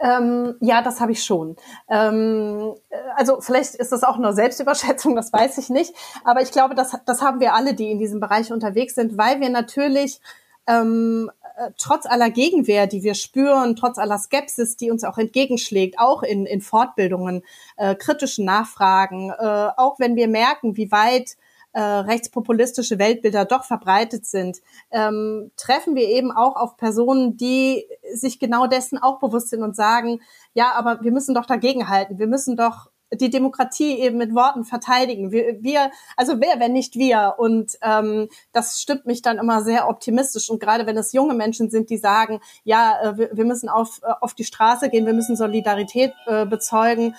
Ähm, 0.00 0.56
ja, 0.60 0.82
das 0.82 1.00
habe 1.00 1.12
ich 1.12 1.22
schon. 1.24 1.56
Ähm, 1.88 2.74
also 3.16 3.40
vielleicht 3.40 3.74
ist 3.76 3.92
das 3.92 4.02
auch 4.02 4.18
nur 4.18 4.32
Selbstüberschätzung, 4.32 5.14
das 5.14 5.32
weiß 5.32 5.58
ich 5.58 5.70
nicht. 5.70 5.94
Aber 6.24 6.42
ich 6.42 6.50
glaube, 6.50 6.74
das, 6.74 6.96
das 7.06 7.22
haben 7.22 7.40
wir 7.40 7.54
alle, 7.54 7.74
die 7.74 7.90
in 7.90 7.98
diesem 7.98 8.20
Bereich 8.20 8.52
unterwegs 8.52 8.94
sind, 8.94 9.16
weil 9.16 9.40
wir 9.40 9.50
natürlich 9.50 10.20
ähm, 10.66 11.30
äh, 11.56 11.70
trotz 11.78 12.06
aller 12.06 12.30
Gegenwehr, 12.30 12.86
die 12.86 13.02
wir 13.02 13.14
spüren, 13.14 13.76
trotz 13.76 13.98
aller 13.98 14.18
Skepsis, 14.18 14.76
die 14.76 14.90
uns 14.90 15.04
auch 15.04 15.18
entgegenschlägt, 15.18 15.98
auch 15.98 16.22
in, 16.22 16.46
in 16.46 16.60
Fortbildungen, 16.60 17.42
äh, 17.76 17.94
kritischen 17.94 18.44
Nachfragen, 18.44 19.30
äh, 19.30 19.68
auch 19.76 19.98
wenn 19.98 20.16
wir 20.16 20.28
merken, 20.28 20.76
wie 20.76 20.90
weit 20.90 21.36
äh, 21.74 21.80
rechtspopulistische 21.80 22.98
Weltbilder 22.98 23.44
doch 23.44 23.64
verbreitet 23.64 24.26
sind, 24.26 24.62
ähm, 24.90 25.50
treffen 25.56 25.94
wir 25.94 26.08
eben 26.08 26.32
auch 26.32 26.56
auf 26.56 26.76
Personen, 26.76 27.36
die 27.36 27.86
sich 28.14 28.38
genau 28.38 28.66
dessen 28.66 28.96
auch 28.96 29.18
bewusst 29.18 29.50
sind 29.50 29.62
und 29.62 29.76
sagen, 29.76 30.20
ja, 30.54 30.72
aber 30.74 31.02
wir 31.02 31.12
müssen 31.12 31.34
doch 31.34 31.46
dagegenhalten, 31.46 32.18
wir 32.18 32.28
müssen 32.28 32.56
doch 32.56 32.90
die 33.12 33.30
Demokratie 33.30 33.98
eben 33.98 34.16
mit 34.16 34.34
Worten 34.34 34.64
verteidigen. 34.64 35.30
Wir, 35.30 35.62
wir 35.62 35.90
also 36.16 36.40
wer, 36.40 36.60
wenn 36.60 36.72
nicht 36.72 36.96
wir? 36.96 37.34
Und 37.38 37.78
ähm, 37.82 38.28
das 38.52 38.80
stimmt 38.80 39.06
mich 39.06 39.22
dann 39.22 39.38
immer 39.38 39.62
sehr 39.62 39.88
optimistisch. 39.88 40.50
Und 40.50 40.60
gerade 40.60 40.86
wenn 40.86 40.96
es 40.96 41.12
junge 41.12 41.34
Menschen 41.34 41.70
sind, 41.70 41.90
die 41.90 41.98
sagen, 41.98 42.40
ja, 42.64 42.98
äh, 43.02 43.18
wir, 43.18 43.30
wir 43.32 43.44
müssen 43.44 43.68
auf, 43.68 44.00
äh, 44.02 44.12
auf 44.20 44.34
die 44.34 44.44
Straße 44.44 44.90
gehen, 44.90 45.06
wir 45.06 45.12
müssen 45.12 45.36
Solidarität 45.36 46.12
äh, 46.26 46.46
bezeugen, 46.46 47.14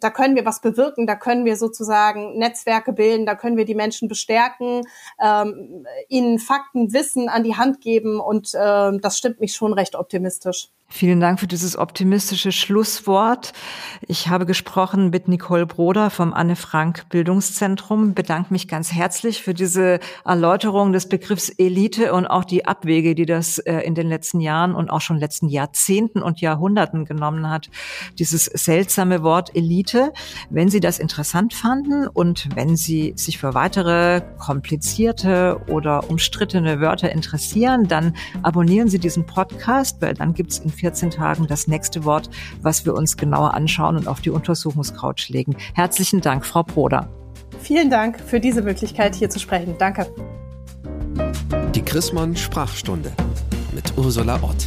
da 0.00 0.10
können 0.10 0.36
wir 0.36 0.44
was 0.44 0.60
bewirken, 0.60 1.06
da 1.06 1.16
können 1.16 1.44
wir 1.44 1.56
sozusagen 1.56 2.38
Netzwerke 2.38 2.92
bilden, 2.92 3.26
da 3.26 3.34
können 3.34 3.56
wir 3.56 3.64
die 3.64 3.74
Menschen 3.74 4.08
bestärken, 4.08 4.82
ähm, 5.20 5.86
ihnen 6.08 6.38
Fakten, 6.38 6.92
Wissen 6.92 7.28
an 7.28 7.44
die 7.44 7.56
Hand 7.56 7.80
geben 7.80 8.20
und 8.20 8.54
äh, 8.54 8.98
das 8.98 9.18
stimmt 9.18 9.40
mich 9.40 9.54
schon 9.54 9.72
recht 9.72 9.94
optimistisch. 9.94 10.70
Vielen 10.88 11.18
Dank 11.18 11.40
für 11.40 11.48
dieses 11.48 11.76
optimistische 11.76 12.52
Schlusswort. 12.52 13.52
Ich 14.06 14.28
habe 14.28 14.46
gesprochen 14.46 15.10
mit 15.10 15.26
Nicole 15.26 15.66
Broder 15.66 16.10
vom 16.10 16.32
Anne 16.32 16.54
Frank 16.54 17.08
Bildungszentrum, 17.08 18.14
bedanke 18.14 18.52
mich 18.52 18.68
ganz 18.68 18.92
herzlich 18.92 19.42
für 19.42 19.52
diese 19.52 19.98
Erläuterung 20.24 20.92
des 20.92 21.08
Begriffs 21.08 21.48
Elite 21.48 22.14
und 22.14 22.26
auch 22.28 22.44
die 22.44 22.66
Abwege, 22.66 23.16
die 23.16 23.26
das 23.26 23.58
äh, 23.58 23.80
in 23.80 23.96
den 23.96 24.08
letzten 24.08 24.40
Jahren 24.40 24.76
und 24.76 24.88
auch 24.88 25.00
schon 25.00 25.18
letzten 25.18 25.48
Jahrzehnten 25.48 26.22
und 26.22 26.40
Jahrhunderten 26.40 27.04
genommen 27.04 27.50
hat. 27.50 27.68
Dieses 28.18 28.44
seltsame 28.44 29.24
Wort 29.24 29.54
Elite. 29.56 30.12
Wenn 30.50 30.70
Sie 30.70 30.80
das 30.80 31.00
interessant 31.00 31.52
fanden 31.52 32.06
und 32.06 32.48
wenn 32.54 32.76
Sie 32.76 33.12
sich 33.16 33.38
für 33.38 33.54
weitere 33.54 34.22
komplizierte 34.38 35.60
oder 35.66 36.08
umstrittene 36.08 36.80
Wörter 36.80 37.10
interessieren, 37.10 37.88
dann 37.88 38.14
abonnieren 38.42 38.88
Sie 38.88 39.00
diesen 39.00 39.26
Podcast, 39.26 40.00
weil 40.00 40.14
dann 40.14 40.32
gibt 40.32 40.52
es 40.52 40.58
in 40.60 40.70
14 40.76 41.10
Tagen 41.10 41.46
das 41.46 41.66
nächste 41.66 42.04
Wort, 42.04 42.30
was 42.62 42.84
wir 42.84 42.94
uns 42.94 43.16
genauer 43.16 43.54
anschauen 43.54 43.96
und 43.96 44.08
auf 44.08 44.20
die 44.20 44.30
Untersuchungscouch 44.30 45.28
legen. 45.28 45.56
Herzlichen 45.74 46.20
Dank, 46.20 46.46
Frau 46.46 46.62
Broder. 46.62 47.08
Vielen 47.60 47.90
Dank 47.90 48.20
für 48.20 48.40
diese 48.40 48.62
Möglichkeit, 48.62 49.14
hier 49.14 49.30
zu 49.30 49.38
sprechen. 49.38 49.74
Danke. 49.78 50.06
Die 51.74 51.82
Chrismon 51.82 52.36
Sprachstunde 52.36 53.12
mit 53.72 53.92
Ursula 53.96 54.42
Ott. 54.42 54.66